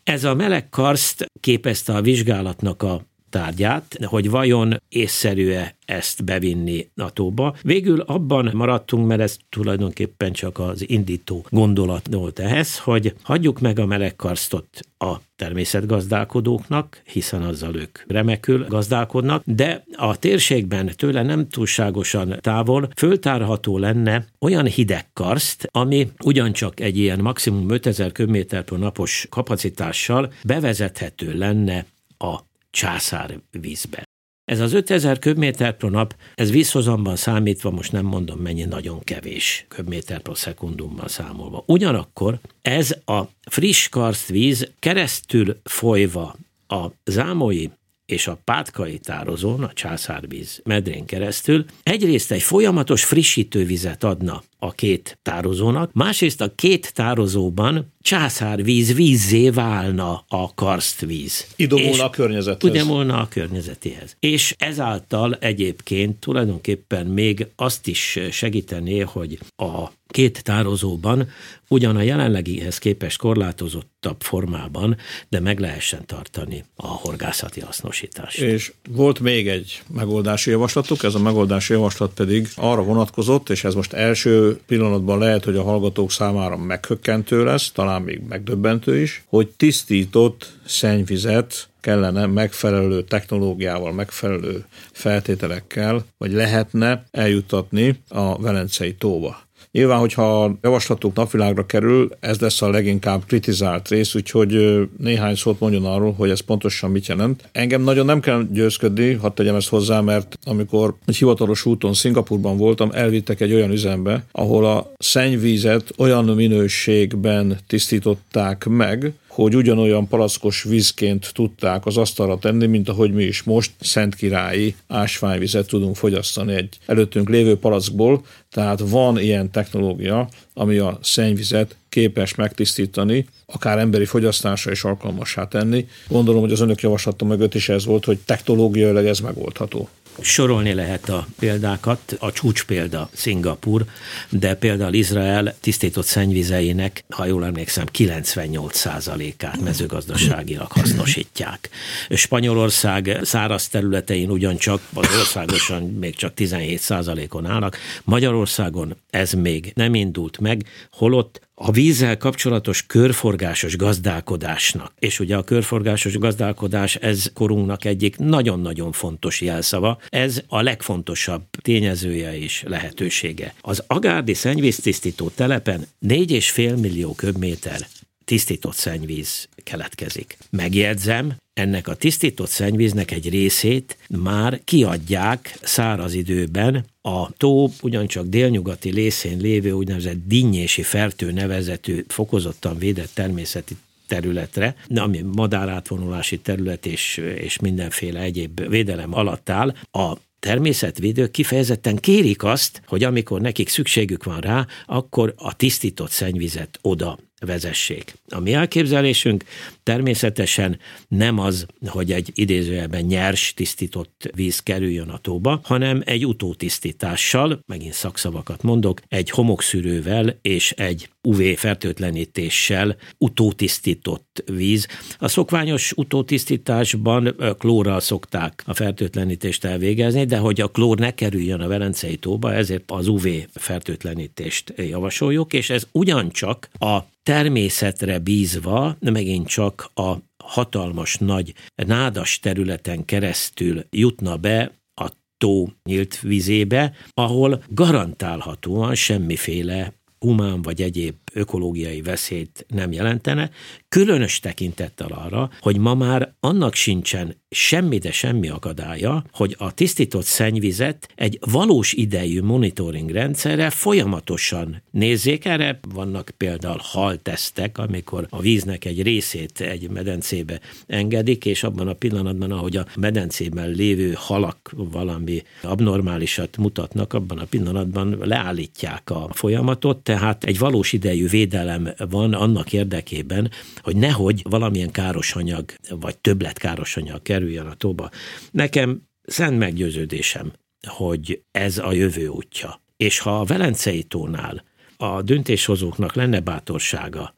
Ez 0.09 0.23
a 0.23 0.33
meleg 0.33 0.69
karszt 0.69 1.25
képezte 1.39 1.93
a 1.93 2.01
vizsgálatnak 2.01 2.83
a 2.83 3.01
tárgyát, 3.29 3.97
hogy 4.03 4.29
vajon 4.29 4.81
észszerű-e 4.89 5.75
ezt 5.85 6.23
bevinni 6.23 6.89
a 6.95 7.13
tóba. 7.13 7.55
Végül 7.61 7.99
abban 7.99 8.51
maradtunk, 8.53 9.07
mert 9.07 9.21
ez 9.21 9.37
tulajdonképpen 9.49 10.31
csak 10.31 10.59
az 10.59 10.89
indító 10.89 11.45
gondolat 11.49 12.07
volt 12.11 12.39
ehhez, 12.39 12.79
hogy 12.79 13.13
hagyjuk 13.21 13.59
meg 13.59 13.79
a 13.79 13.85
melegkarstot 13.85 14.79
a 14.97 15.15
természetgazdálkodóknak, 15.35 17.01
hiszen 17.05 17.41
azzal 17.41 17.75
ők 17.75 17.99
remekül 18.07 18.65
gazdálkodnak, 18.67 19.43
de 19.45 19.83
a 19.95 20.17
térségben 20.17 20.91
tőle 20.95 21.23
nem 21.23 21.47
túlságosan 21.47 22.37
távol 22.41 22.89
föltárható 22.95 23.77
lenne 23.77 24.25
olyan 24.39 24.65
hideg 24.65 25.05
karszt, 25.13 25.67
ami 25.71 26.07
ugyancsak 26.23 26.79
egy 26.79 26.97
ilyen 26.97 27.19
maximum 27.19 27.69
5000 27.69 28.11
köbméter 28.11 28.63
napos 28.69 29.27
kapacitással 29.29 30.33
bevezethető 30.43 31.37
lenne 31.37 31.85
a 32.17 32.48
császárvízbe. 32.71 34.03
Ez 34.45 34.59
az 34.59 34.73
5000 34.73 35.19
köbméter 35.19 35.77
per 35.77 35.89
nap, 35.89 36.15
ez 36.35 36.51
vízhozamban 36.51 37.15
számítva, 37.15 37.71
most 37.71 37.91
nem 37.91 38.05
mondom 38.05 38.39
mennyi, 38.39 38.63
nagyon 38.63 38.99
kevés 38.99 39.65
köbméter 39.67 40.21
per 40.21 40.37
szekundumban 40.37 41.07
számolva. 41.07 41.63
Ugyanakkor 41.67 42.39
ez 42.61 42.95
a 43.05 43.21
friss 43.49 43.87
karstvíz 43.87 44.71
keresztül 44.79 45.59
folyva 45.63 46.35
a 46.67 46.85
zámoi 47.05 47.69
és 48.05 48.27
a 48.27 48.39
pátkai 48.43 48.99
tározón, 48.99 49.63
a 49.63 49.73
császárvíz 49.73 50.61
medrén 50.63 51.05
keresztül 51.05 51.65
egyrészt 51.83 52.31
egy 52.31 52.41
folyamatos 52.41 53.05
frissítővizet 53.05 54.03
adna 54.03 54.43
a 54.59 54.71
két 54.71 55.19
tározónak, 55.21 55.93
másrészt 55.93 56.41
a 56.41 56.55
két 56.55 56.93
tározóban 56.93 57.93
császárvíz 58.01 58.93
vízzé 58.93 59.49
válna 59.49 60.23
a 60.27 60.53
karstvíz. 60.53 61.47
Idomulna 61.55 62.03
a 62.03 62.09
környezethez. 62.09 62.73
Idomulna 62.73 63.19
a 63.19 63.27
környezetihez. 63.27 64.15
És 64.19 64.55
ezáltal 64.57 65.37
egyébként 65.39 66.19
tulajdonképpen 66.19 67.05
még 67.05 67.47
azt 67.55 67.87
is 67.87 68.19
segítené, 68.31 68.99
hogy 68.99 69.39
a 69.55 69.91
két 70.07 70.43
tározóban 70.43 71.29
ugyan 71.67 71.95
a 71.95 72.01
jelenlegihez 72.01 72.77
képest 72.77 73.17
korlátozottabb 73.17 74.21
formában, 74.21 74.97
de 75.29 75.39
meg 75.39 75.59
lehessen 75.59 76.05
tartani 76.05 76.63
a 76.75 76.87
horgászati 76.87 77.59
hasznosítást. 77.59 78.39
És 78.39 78.73
volt 78.89 79.19
még 79.19 79.47
egy 79.47 79.81
megoldási 79.93 80.49
javaslatuk, 80.49 81.03
ez 81.03 81.15
a 81.15 81.19
megoldási 81.19 81.73
javaslat 81.73 82.13
pedig 82.13 82.49
arra 82.55 82.83
vonatkozott, 82.83 83.49
és 83.49 83.63
ez 83.63 83.73
most 83.73 83.93
első 83.93 84.48
pillanatban 84.67 85.19
lehet, 85.19 85.43
hogy 85.43 85.55
a 85.55 85.63
hallgatók 85.63 86.11
számára 86.11 86.57
meghökkentő 86.57 87.43
lesz, 87.43 87.71
talán 87.71 88.01
még 88.01 88.21
megdöbbentő 88.29 89.01
is, 89.01 89.23
hogy 89.27 89.47
tisztított 89.47 90.51
szennyvizet 90.65 91.69
kellene 91.81 92.25
megfelelő 92.25 93.03
technológiával, 93.03 93.93
megfelelő 93.93 94.65
feltételekkel, 94.91 96.05
vagy 96.17 96.31
lehetne 96.31 97.03
eljutatni 97.11 97.99
a 98.07 98.41
Velencei 98.41 98.95
tóba. 98.95 99.47
Nyilván, 99.71 99.99
hogyha 99.99 100.57
javaslatuk 100.61 101.15
napvilágra 101.15 101.65
kerül, 101.65 102.09
ez 102.19 102.39
lesz 102.39 102.61
a 102.61 102.69
leginkább 102.69 103.25
kritizált 103.25 103.87
rész, 103.87 104.15
úgyhogy 104.15 104.79
néhány 104.97 105.35
szót 105.35 105.59
mondjon 105.59 105.85
arról, 105.85 106.13
hogy 106.13 106.29
ez 106.29 106.39
pontosan 106.39 106.91
mit 106.91 107.07
jelent. 107.07 107.49
Engem 107.51 107.81
nagyon 107.81 108.05
nem 108.05 108.19
kell 108.19 108.47
győzködni, 108.51 109.13
hadd 109.13 109.33
tegyem 109.33 109.55
ezt 109.55 109.69
hozzá, 109.69 110.01
mert 110.01 110.39
amikor 110.43 110.95
egy 111.05 111.17
hivatalos 111.17 111.65
úton 111.65 111.93
Szingapurban 111.93 112.57
voltam, 112.57 112.91
elvittek 112.93 113.41
egy 113.41 113.53
olyan 113.53 113.71
üzembe, 113.71 114.23
ahol 114.31 114.65
a 114.65 114.91
szennyvízet 114.97 115.93
olyan 115.97 116.25
minőségben 116.25 117.57
tisztították 117.67 118.65
meg, 118.65 119.13
hogy 119.41 119.55
ugyanolyan 119.55 120.07
palackos 120.07 120.63
vízként 120.63 121.31
tudták 121.33 121.85
az 121.85 121.97
asztalra 121.97 122.37
tenni, 122.37 122.65
mint 122.65 122.89
ahogy 122.89 123.13
mi 123.13 123.23
is 123.23 123.43
most 123.43 123.71
szentkirályi 123.79 124.75
ásványvizet 124.87 125.67
tudunk 125.67 125.95
fogyasztani 125.95 126.53
egy 126.53 126.77
előttünk 126.85 127.29
lévő 127.29 127.57
palackból, 127.57 128.25
tehát 128.51 128.79
van 128.79 129.19
ilyen 129.19 129.51
technológia, 129.51 130.29
ami 130.53 130.77
a 130.77 130.99
szennyvizet 131.01 131.75
képes 131.89 132.35
megtisztítani, 132.35 133.27
akár 133.45 133.77
emberi 133.77 134.05
fogyasztásra 134.05 134.71
is 134.71 134.83
alkalmassá 134.83 135.47
tenni. 135.47 135.87
Gondolom, 136.07 136.41
hogy 136.41 136.51
az 136.51 136.59
önök 136.59 136.81
javaslata 136.81 137.25
mögött 137.25 137.55
is 137.55 137.69
ez 137.69 137.85
volt, 137.85 138.05
hogy 138.05 138.17
technológiailag 138.25 139.05
ez 139.05 139.19
megoldható. 139.19 139.89
Sorolni 140.21 140.73
lehet 140.73 141.09
a 141.09 141.27
példákat, 141.39 142.15
a 142.19 142.31
csúcs 142.31 142.63
példa 142.63 143.09
Szingapur, 143.13 143.85
de 144.29 144.55
például 144.55 144.93
Izrael 144.93 145.55
tisztított 145.59 146.05
szennyvizeinek, 146.05 147.03
ha 147.09 147.25
jól 147.25 147.45
emlékszem, 147.45 147.85
98%-át 147.97 149.61
mezőgazdaságilag 149.61 150.71
hasznosítják. 150.71 151.69
Spanyolország 152.09 153.19
száraz 153.23 153.67
területein 153.67 154.29
ugyancsak, 154.29 154.81
az 154.93 155.17
országosan 155.17 155.83
még 155.83 156.15
csak 156.15 156.33
17%-on 156.35 157.45
állnak, 157.45 157.77
Magyarországon 158.03 158.95
ez 159.09 159.31
még 159.31 159.71
nem 159.75 159.95
indult 159.95 160.39
meg, 160.39 160.65
holott 160.91 161.48
a 161.61 161.71
vízzel 161.71 162.17
kapcsolatos 162.17 162.85
körforgásos 162.85 163.75
gazdálkodásnak, 163.75 164.93
és 164.99 165.19
ugye 165.19 165.35
a 165.35 165.43
körforgásos 165.43 166.17
gazdálkodás 166.17 166.95
ez 166.95 167.31
korunknak 167.33 167.85
egyik 167.85 168.17
nagyon-nagyon 168.17 168.91
fontos 168.91 169.41
jelszava, 169.41 169.99
ez 170.09 170.41
a 170.47 170.61
legfontosabb 170.61 171.43
tényezője 171.61 172.37
és 172.39 172.63
lehetősége. 172.67 173.53
Az 173.61 173.83
Agárdi 173.87 174.33
szennyvíztisztító 174.33 175.29
telepen 175.29 175.85
4,5 176.07 176.79
millió 176.79 177.13
köbméter 177.13 177.87
tisztított 178.25 178.75
szennyvíz 178.75 179.47
keletkezik. 179.63 180.37
Megjegyzem, 180.49 181.33
ennek 181.59 181.87
a 181.87 181.93
tisztított 181.93 182.49
szennyvíznek 182.49 183.11
egy 183.11 183.29
részét 183.29 183.97
már 184.09 184.61
kiadják 184.63 185.57
száraz 185.61 186.13
időben. 186.13 186.85
A 187.01 187.31
tó 187.31 187.69
ugyancsak 187.81 188.27
délnyugati 188.27 188.89
részén 188.89 189.37
lévő 189.37 189.71
úgynevezett 189.71 190.17
dinnyési 190.25 190.81
fertő 190.81 191.31
nevezetű 191.31 192.05
fokozottan 192.07 192.77
védett 192.77 193.11
természeti 193.13 193.75
területre, 194.07 194.75
ami 194.95 195.21
madárátvonulási 195.21 196.37
terület 196.37 196.85
és, 196.85 197.17
és 197.17 197.59
mindenféle 197.59 198.19
egyéb 198.19 198.69
védelem 198.69 199.13
alatt 199.13 199.49
áll, 199.49 199.73
a 199.91 200.17
természetvédők 200.39 201.31
kifejezetten 201.31 201.95
kérik 201.95 202.43
azt, 202.43 202.81
hogy 202.85 203.03
amikor 203.03 203.41
nekik 203.41 203.69
szükségük 203.69 204.23
van 204.23 204.39
rá, 204.39 204.67
akkor 204.85 205.33
a 205.37 205.55
tisztított 205.55 206.11
szennyvizet 206.11 206.79
oda 206.81 207.17
vezessék. 207.39 208.13
A 208.29 208.39
mi 208.39 208.53
elképzelésünk 208.53 209.43
természetesen 209.83 210.79
nem 211.07 211.39
az, 211.39 211.65
hogy 211.85 212.11
egy 212.11 212.31
idézőjelben 212.33 213.05
nyers, 213.05 213.53
tisztított 213.53 214.29
víz 214.35 214.59
kerüljön 214.59 215.09
a 215.09 215.17
tóba, 215.17 215.59
hanem 215.63 216.01
egy 216.05 216.25
utótisztítással, 216.25 217.63
megint 217.65 217.93
szakszavakat 217.93 218.63
mondok, 218.63 219.01
egy 219.07 219.29
homokszűrővel 219.29 220.37
és 220.41 220.71
egy 220.71 221.09
UV 221.21 221.41
fertőtlenítéssel 221.55 222.95
utótisztított 223.17 224.43
víz. 224.45 224.87
A 225.17 225.27
szokványos 225.27 225.91
utótisztításban 225.95 227.35
klórral 227.57 227.99
szokták 227.99 228.63
a 228.65 228.73
fertőtlenítést 228.73 229.63
elvégezni, 229.65 230.25
de 230.25 230.37
hogy 230.37 230.61
a 230.61 230.67
klór 230.67 230.97
ne 230.99 231.13
kerüljön 231.13 231.61
a 231.61 231.67
Velencei 231.67 232.17
tóba, 232.17 232.53
ezért 232.53 232.83
az 232.91 233.07
UV 233.07 233.27
fertőtlenítést 233.53 234.73
javasoljuk, 234.77 235.53
és 235.53 235.69
ez 235.69 235.87
ugyancsak 235.91 236.69
a 236.79 236.99
természetre 237.23 238.19
bízva, 238.19 238.97
megint 238.99 239.47
csak 239.47 239.91
a 239.93 240.15
hatalmas 240.43 241.15
nagy 241.15 241.53
nádas 241.75 242.39
területen 242.39 243.05
keresztül 243.05 243.85
jutna 243.89 244.37
be 244.37 244.71
a 244.93 245.11
tó 245.37 245.69
nyílt 245.83 246.19
vizébe, 246.19 246.93
ahol 247.13 247.63
garantálhatóan 247.67 248.95
semmiféle 248.95 249.93
humán 250.19 250.61
vagy 250.61 250.81
egyéb 250.81 251.15
ökológiai 251.33 252.01
veszélyt 252.01 252.65
nem 252.67 252.91
jelentene, 252.91 253.49
különös 253.89 254.39
tekintettel 254.39 255.07
arra, 255.07 255.49
hogy 255.59 255.77
ma 255.77 255.93
már 255.93 256.33
annak 256.39 256.73
sincsen 256.73 257.35
semmi, 257.49 257.97
de 257.97 258.11
semmi 258.11 258.49
akadálya, 258.49 259.23
hogy 259.31 259.55
a 259.57 259.73
tisztított 259.73 260.25
szennyvizet 260.25 261.09
egy 261.15 261.39
valós 261.51 261.93
idejű 261.93 262.41
monitoring 262.41 263.09
rendszerre 263.09 263.69
folyamatosan 263.69 264.81
nézzék. 264.91 265.45
Erre 265.45 265.79
vannak 265.93 266.31
például 266.37 266.79
haltesztek, 266.81 267.77
amikor 267.77 268.27
a 268.29 268.41
víznek 268.41 268.85
egy 268.85 269.01
részét 269.01 269.61
egy 269.61 269.89
medencébe 269.89 270.59
engedik, 270.87 271.45
és 271.45 271.63
abban 271.63 271.87
a 271.87 271.93
pillanatban, 271.93 272.51
ahogy 272.51 272.77
a 272.77 272.85
medencében 272.95 273.69
lévő 273.69 274.13
halak 274.15 274.71
valami 274.75 275.43
abnormálisat 275.61 276.57
mutatnak, 276.57 277.13
abban 277.13 277.37
a 277.37 277.45
pillanatban 277.45 278.17
leállítják 278.21 279.09
a 279.09 279.29
folyamatot, 279.33 279.97
tehát 279.97 280.43
egy 280.43 280.57
valós 280.57 280.93
idejű 280.93 281.18
védelem 281.27 281.89
van 282.09 282.33
annak 282.33 282.73
érdekében, 282.73 283.51
hogy 283.81 283.95
nehogy 283.95 284.41
valamilyen 284.49 284.91
káros 284.91 285.35
anyag, 285.35 285.73
vagy 285.89 286.17
többlet 286.17 286.57
káros 286.57 286.97
anyag 286.97 287.21
kerüljön 287.21 287.65
a 287.65 287.73
tóba. 287.73 288.09
Nekem 288.51 289.01
szent 289.23 289.57
meggyőződésem, 289.57 290.51
hogy 290.87 291.41
ez 291.51 291.77
a 291.77 291.91
jövő 291.91 292.27
útja. 292.27 292.81
És 292.97 293.19
ha 293.19 293.39
a 293.39 293.43
Velencei 293.45 294.03
tónál 294.03 294.63
a 294.97 295.21
döntéshozóknak 295.21 296.13
lenne 296.13 296.39
bátorsága 296.39 297.35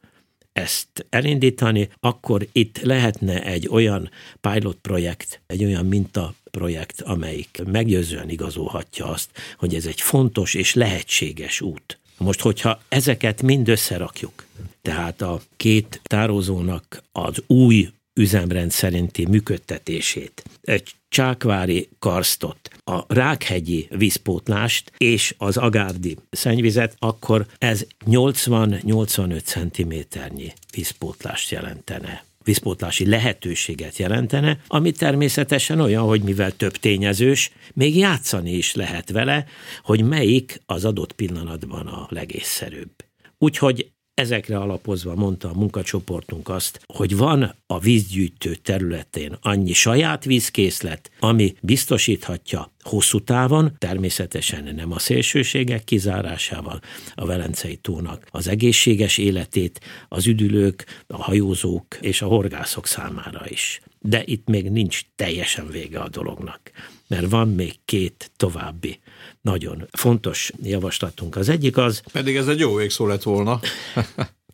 ezt 0.52 1.06
elindítani, 1.10 1.88
akkor 2.00 2.46
itt 2.52 2.80
lehetne 2.80 3.44
egy 3.44 3.68
olyan 3.68 4.10
pilot 4.40 4.76
projekt, 4.76 5.42
egy 5.46 5.64
olyan 5.64 5.86
minta 5.86 6.34
projekt, 6.50 7.00
amelyik 7.00 7.62
meggyőzően 7.66 8.28
igazolhatja 8.28 9.06
azt, 9.06 9.30
hogy 9.56 9.74
ez 9.74 9.86
egy 9.86 10.00
fontos 10.00 10.54
és 10.54 10.74
lehetséges 10.74 11.60
út. 11.60 12.00
Most, 12.22 12.40
hogyha 12.40 12.80
ezeket 12.88 13.42
mind 13.42 13.68
összerakjuk, 13.68 14.44
tehát 14.82 15.22
a 15.22 15.40
két 15.56 16.00
tározónak 16.02 17.02
az 17.12 17.42
új 17.46 17.88
üzemrend 18.14 18.70
szerinti 18.70 19.26
működtetését, 19.26 20.44
egy 20.62 20.94
csákvári 21.08 21.88
karstot, 21.98 22.70
a 22.84 23.14
rákhegyi 23.14 23.88
vízpótlást 23.90 24.92
és 24.98 25.34
az 25.38 25.56
agárdi 25.56 26.16
szennyvizet, 26.30 26.96
akkor 26.98 27.46
ez 27.58 27.86
80-85 28.06 29.42
cm-nyi 29.44 30.52
vízpótlást 30.74 31.50
jelentene 31.50 32.24
vízpótlási 32.44 33.08
lehetőséget 33.08 33.96
jelentene, 33.96 34.58
ami 34.66 34.92
természetesen 34.92 35.80
olyan, 35.80 36.04
hogy 36.04 36.22
mivel 36.22 36.52
több 36.56 36.76
tényezős, 36.76 37.50
még 37.74 37.96
játszani 37.96 38.52
is 38.52 38.74
lehet 38.74 39.10
vele, 39.10 39.44
hogy 39.82 40.04
melyik 40.04 40.60
az 40.66 40.84
adott 40.84 41.12
pillanatban 41.12 41.86
a 41.86 42.06
legészszerűbb. 42.10 42.92
Úgyhogy 43.38 43.92
Ezekre 44.14 44.58
alapozva 44.58 45.14
mondta 45.14 45.48
a 45.48 45.54
munkacsoportunk 45.54 46.48
azt, 46.48 46.80
hogy 46.86 47.16
van 47.16 47.54
a 47.66 47.78
vízgyűjtő 47.78 48.54
területén 48.54 49.36
annyi 49.40 49.72
saját 49.72 50.24
vízkészlet, 50.24 51.10
ami 51.18 51.54
biztosíthatja 51.60 52.72
hosszú 52.82 53.20
távon, 53.20 53.74
természetesen 53.78 54.74
nem 54.74 54.92
a 54.92 54.98
szélsőségek 54.98 55.84
kizárásával 55.84 56.80
a 57.14 57.26
Velencei 57.26 57.76
tónak 57.76 58.26
az 58.30 58.48
egészséges 58.48 59.18
életét 59.18 59.80
az 60.08 60.26
üdülők, 60.26 61.04
a 61.06 61.22
hajózók 61.22 61.98
és 62.00 62.22
a 62.22 62.26
horgászok 62.26 62.86
számára 62.86 63.44
is. 63.48 63.80
De 64.00 64.22
itt 64.24 64.48
még 64.48 64.70
nincs 64.70 65.00
teljesen 65.16 65.68
vége 65.68 65.98
a 65.98 66.08
dolognak, 66.08 66.70
mert 67.06 67.30
van 67.30 67.48
még 67.48 67.74
két 67.84 68.30
további 68.36 69.00
nagyon 69.42 69.88
fontos 69.90 70.52
javaslatunk. 70.62 71.36
Az 71.36 71.48
egyik 71.48 71.76
az... 71.76 72.02
Pedig 72.12 72.36
ez 72.36 72.48
egy 72.48 72.58
jó 72.58 72.74
végszó 72.74 73.06
lett 73.06 73.22
volna. 73.22 73.60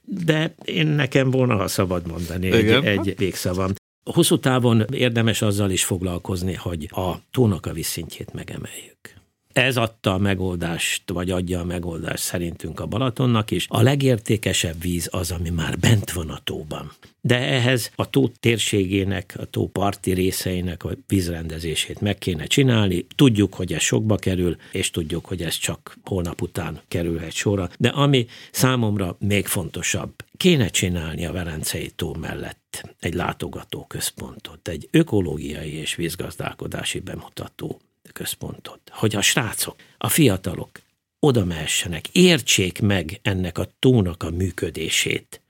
de 0.03 0.55
én 0.65 0.87
nekem 0.87 1.31
volna, 1.31 1.57
ha 1.57 1.69
szabad 1.69 2.07
mondani, 2.07 2.47
Igen. 2.47 2.85
egy, 2.85 3.09
egy 3.09 3.17
végszavam. 3.17 3.73
Hosszú 4.11 4.39
távon 4.39 4.85
érdemes 4.91 5.43
azzal 5.43 5.71
is 5.71 5.85
foglalkozni, 5.85 6.55
hogy 6.55 6.89
a 6.91 7.15
tónak 7.31 7.67
a 7.67 7.73
vízszintjét 7.73 8.33
megemeljük. 8.33 9.18
Ez 9.59 9.77
adta 9.77 10.15
a 10.15 10.19
megoldást, 10.19 11.11
vagy 11.11 11.31
adja 11.31 11.61
a 11.61 11.65
megoldást 11.65 12.23
szerintünk 12.23 12.81
a 12.81 12.87
Balatonnak 12.87 13.51
is. 13.51 13.67
A 13.69 13.83
legértékesebb 13.83 14.81
víz 14.81 15.09
az, 15.11 15.31
ami 15.31 15.51
már 15.51 15.79
bent 15.79 16.13
van 16.13 16.31
a 16.31 16.39
tóban. 16.45 16.93
De 17.21 17.39
ehhez 17.39 17.91
a 17.95 18.11
tó 18.11 18.29
térségének, 18.41 19.35
a 19.39 19.45
tó 19.45 19.69
parti 19.69 20.13
részeinek 20.13 20.85
a 20.85 20.91
vízrendezését 21.07 22.01
meg 22.01 22.19
kéne 22.19 22.45
csinálni. 22.45 23.07
Tudjuk, 23.17 23.55
hogy 23.55 23.73
ez 23.73 23.83
sokba 23.83 24.17
kerül, 24.17 24.57
és 24.73 24.91
tudjuk, 24.91 25.27
hogy 25.27 25.43
ez 25.43 25.55
csak 25.55 25.99
holnap 26.05 26.43
után 26.43 26.81
kerülhet 26.89 27.33
sorra. 27.33 27.71
De 27.79 27.89
ami 27.89 28.27
számomra 28.51 29.17
még 29.19 29.47
fontosabb, 29.47 30.13
kéne 30.37 30.69
csinálni 30.69 31.27
a 31.27 31.33
Velencei 31.33 31.91
tó 31.91 32.15
mellett 32.15 32.95
egy 33.01 33.15
látogatóközpontot, 33.15 34.69
egy 34.69 34.89
ökológiai 34.91 35.75
és 35.75 35.95
vízgazdálkodási 35.95 37.01
bemutató 37.01 37.81
központot, 38.13 38.81
hogy 38.91 39.17
a 39.17 39.23
srácok, 39.23 39.77
a 39.99 40.09
fiatalok 40.09 40.81
oda 41.21 41.45
mehessenek, 41.45 42.09
értsék 42.09 42.81
meg 42.81 43.19
ennek 43.23 43.59
a 43.59 43.69
tónak 43.79 44.23
a 44.23 44.31
működését. 44.31 45.41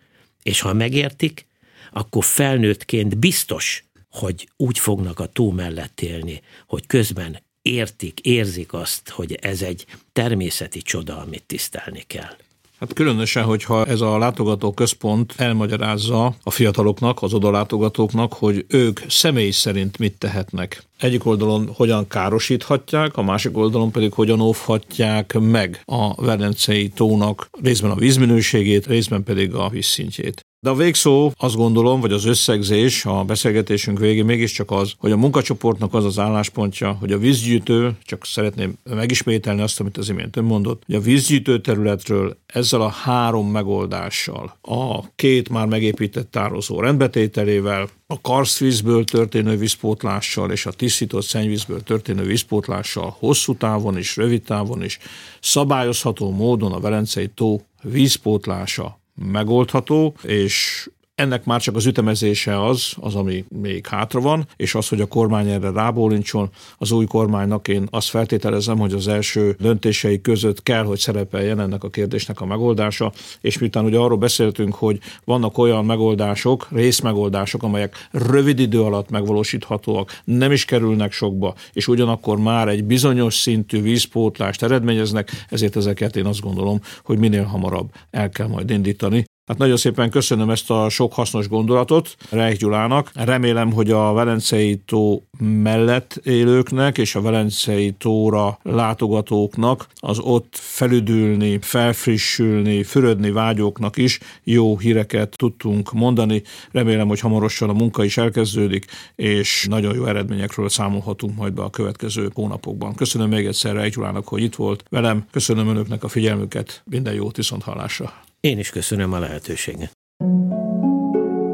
És 0.42 0.60
ha 0.60 0.72
megértik, 0.72 1.46
akkor 1.92 2.24
felnőttként 2.24 3.18
biztos, 3.18 3.84
hogy 4.10 4.48
úgy 4.56 4.78
fognak 4.78 5.20
a 5.20 5.26
tó 5.26 5.50
mellett 5.50 6.00
élni, 6.00 6.40
hogy 6.66 6.86
közben 6.86 7.42
értik, 7.62 8.20
érzik 8.20 8.72
azt, 8.72 9.08
hogy 9.08 9.34
ez 9.34 9.62
egy 9.62 9.86
természeti 10.12 10.82
csoda, 10.82 11.18
amit 11.18 11.44
tisztelni 11.46 12.04
kell. 12.06 12.36
Hát 12.80 12.92
különösen, 12.92 13.44
hogyha 13.44 13.86
ez 13.86 14.00
a 14.00 14.18
látogató 14.18 14.72
központ 14.72 15.34
elmagyarázza 15.36 16.34
a 16.42 16.50
fiataloknak, 16.50 17.22
az 17.22 17.34
odalátogatóknak, 17.34 18.32
hogy 18.32 18.64
ők 18.68 19.00
személy 19.08 19.50
szerint 19.50 19.98
mit 19.98 20.18
tehetnek. 20.18 20.82
Egyik 20.98 21.26
oldalon 21.26 21.70
hogyan 21.74 22.06
károsíthatják, 22.08 23.16
a 23.16 23.22
másik 23.22 23.56
oldalon 23.56 23.90
pedig 23.90 24.12
hogyan 24.12 24.40
óvhatják 24.40 25.38
meg 25.40 25.82
a 25.84 26.24
Velencei 26.24 26.88
tónak 26.88 27.48
részben 27.62 27.90
a 27.90 27.94
vízminőségét, 27.94 28.86
részben 28.86 29.22
pedig 29.22 29.54
a 29.54 29.68
vízszintjét. 29.68 30.47
De 30.60 30.70
a 30.70 30.74
végszó 30.74 31.32
azt 31.36 31.54
gondolom, 31.54 32.00
vagy 32.00 32.12
az 32.12 32.24
összegzés 32.24 33.04
a 33.04 33.24
beszélgetésünk 33.24 33.98
végén 33.98 34.24
mégiscsak 34.24 34.70
az, 34.70 34.92
hogy 34.98 35.12
a 35.12 35.16
munkacsoportnak 35.16 35.94
az 35.94 36.04
az 36.04 36.18
álláspontja, 36.18 36.92
hogy 36.92 37.12
a 37.12 37.18
vízgyűjtő, 37.18 37.96
csak 38.02 38.26
szeretném 38.26 38.74
megismételni 38.84 39.60
azt, 39.60 39.80
amit 39.80 39.96
az 39.96 40.08
imént 40.08 40.36
ön 40.36 40.44
mondott, 40.44 40.82
hogy 40.86 40.94
a 40.94 41.00
vízgyűjtő 41.00 41.60
területről 41.60 42.36
ezzel 42.46 42.80
a 42.80 42.88
három 42.88 43.50
megoldással, 43.50 44.58
a 44.62 45.14
két 45.14 45.48
már 45.48 45.66
megépített 45.66 46.30
tározó 46.30 46.80
rendbetételével, 46.80 47.88
a 48.06 48.20
karsztvízből 48.20 49.04
történő 49.04 49.56
vízpótlással 49.56 50.50
és 50.50 50.66
a 50.66 50.72
tisztított 50.72 51.24
szennyvízből 51.24 51.82
történő 51.82 52.22
vízpótlással 52.22 53.16
hosszú 53.18 53.56
távon 53.56 53.98
is, 53.98 54.16
rövid 54.16 54.42
távon 54.42 54.84
is 54.84 54.98
szabályozható 55.40 56.30
módon 56.30 56.72
a 56.72 56.80
Velencei 56.80 57.28
tó 57.28 57.60
vízpótlása 57.82 58.97
megoldható, 59.18 60.14
és 60.22 60.88
ennek 61.18 61.44
már 61.44 61.60
csak 61.60 61.76
az 61.76 61.86
ütemezése 61.86 62.64
az, 62.64 62.92
az, 63.00 63.14
ami 63.14 63.44
még 63.48 63.86
hátra 63.86 64.20
van, 64.20 64.46
és 64.56 64.74
az, 64.74 64.88
hogy 64.88 65.00
a 65.00 65.06
kormány 65.06 65.50
erre 65.50 65.70
rábólincson, 65.70 66.50
az 66.76 66.90
új 66.90 67.04
kormánynak 67.04 67.68
én 67.68 67.86
azt 67.90 68.08
feltételezem, 68.08 68.78
hogy 68.78 68.92
az 68.92 69.08
első 69.08 69.56
döntései 69.60 70.20
között 70.20 70.62
kell, 70.62 70.84
hogy 70.84 70.98
szerepeljen 70.98 71.60
ennek 71.60 71.84
a 71.84 71.90
kérdésnek 71.90 72.40
a 72.40 72.46
megoldása, 72.46 73.12
és 73.40 73.58
miután 73.58 73.84
ugye 73.84 73.98
arról 73.98 74.18
beszéltünk, 74.18 74.74
hogy 74.74 74.98
vannak 75.24 75.58
olyan 75.58 75.84
megoldások, 75.84 76.68
részmegoldások, 76.70 77.62
amelyek 77.62 78.08
rövid 78.10 78.58
idő 78.58 78.82
alatt 78.82 79.10
megvalósíthatóak, 79.10 80.20
nem 80.24 80.52
is 80.52 80.64
kerülnek 80.64 81.12
sokba, 81.12 81.54
és 81.72 81.88
ugyanakkor 81.88 82.38
már 82.38 82.68
egy 82.68 82.84
bizonyos 82.84 83.34
szintű 83.34 83.82
vízpótlást 83.82 84.62
eredményeznek, 84.62 85.46
ezért 85.48 85.76
ezeket 85.76 86.16
én 86.16 86.26
azt 86.26 86.40
gondolom, 86.40 86.80
hogy 87.04 87.18
minél 87.18 87.44
hamarabb 87.44 87.90
el 88.10 88.28
kell 88.28 88.46
majd 88.46 88.70
indítani, 88.70 89.24
Hát 89.48 89.58
nagyon 89.58 89.76
szépen 89.76 90.10
köszönöm 90.10 90.50
ezt 90.50 90.70
a 90.70 90.88
sok 90.88 91.12
hasznos 91.12 91.48
gondolatot 91.48 92.16
Reich 92.30 92.58
Gyulának. 92.58 93.10
Remélem, 93.14 93.72
hogy 93.72 93.90
a 93.90 94.12
Velencei 94.12 94.76
tó 94.86 95.22
mellett 95.38 96.20
élőknek 96.24 96.98
és 96.98 97.14
a 97.14 97.20
Velencei 97.20 97.90
tóra 97.90 98.58
látogatóknak 98.62 99.86
az 99.96 100.18
ott 100.18 100.56
felüdülni, 100.60 101.58
felfrissülni, 101.60 102.82
fürödni 102.82 103.30
vágyóknak 103.30 103.96
is 103.96 104.18
jó 104.44 104.78
híreket 104.78 105.36
tudtunk 105.36 105.92
mondani. 105.92 106.42
Remélem, 106.72 107.08
hogy 107.08 107.20
hamarosan 107.20 107.68
a 107.68 107.72
munka 107.72 108.04
is 108.04 108.16
elkezdődik, 108.16 108.84
és 109.14 109.66
nagyon 109.68 109.94
jó 109.94 110.04
eredményekről 110.04 110.68
számolhatunk 110.68 111.36
majd 111.36 111.52
be 111.52 111.62
a 111.62 111.70
következő 111.70 112.30
hónapokban. 112.34 112.94
Köszönöm 112.94 113.28
még 113.28 113.46
egyszer 113.46 113.74
Reich 113.74 113.96
Gyulának, 113.96 114.28
hogy 114.28 114.42
itt 114.42 114.54
volt 114.54 114.84
velem. 114.90 115.24
Köszönöm 115.30 115.68
önöknek 115.68 116.04
a 116.04 116.08
figyelmüket. 116.08 116.82
Minden 116.84 117.14
jót 117.14 117.36
viszont 117.36 117.62
hallásra. 117.62 118.26
Én 118.40 118.58
is 118.58 118.70
köszönöm 118.70 119.12
a 119.12 119.18
lehetőséget. 119.18 119.92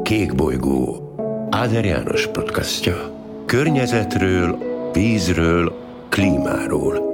Kék 0.02 0.34
bolygó 0.34 1.14
Áder 1.50 1.84
János 1.84 2.26
podcastja. 2.26 3.12
Környezetről, 3.46 4.58
vízről, 4.92 5.72
klímáról– 6.08 7.12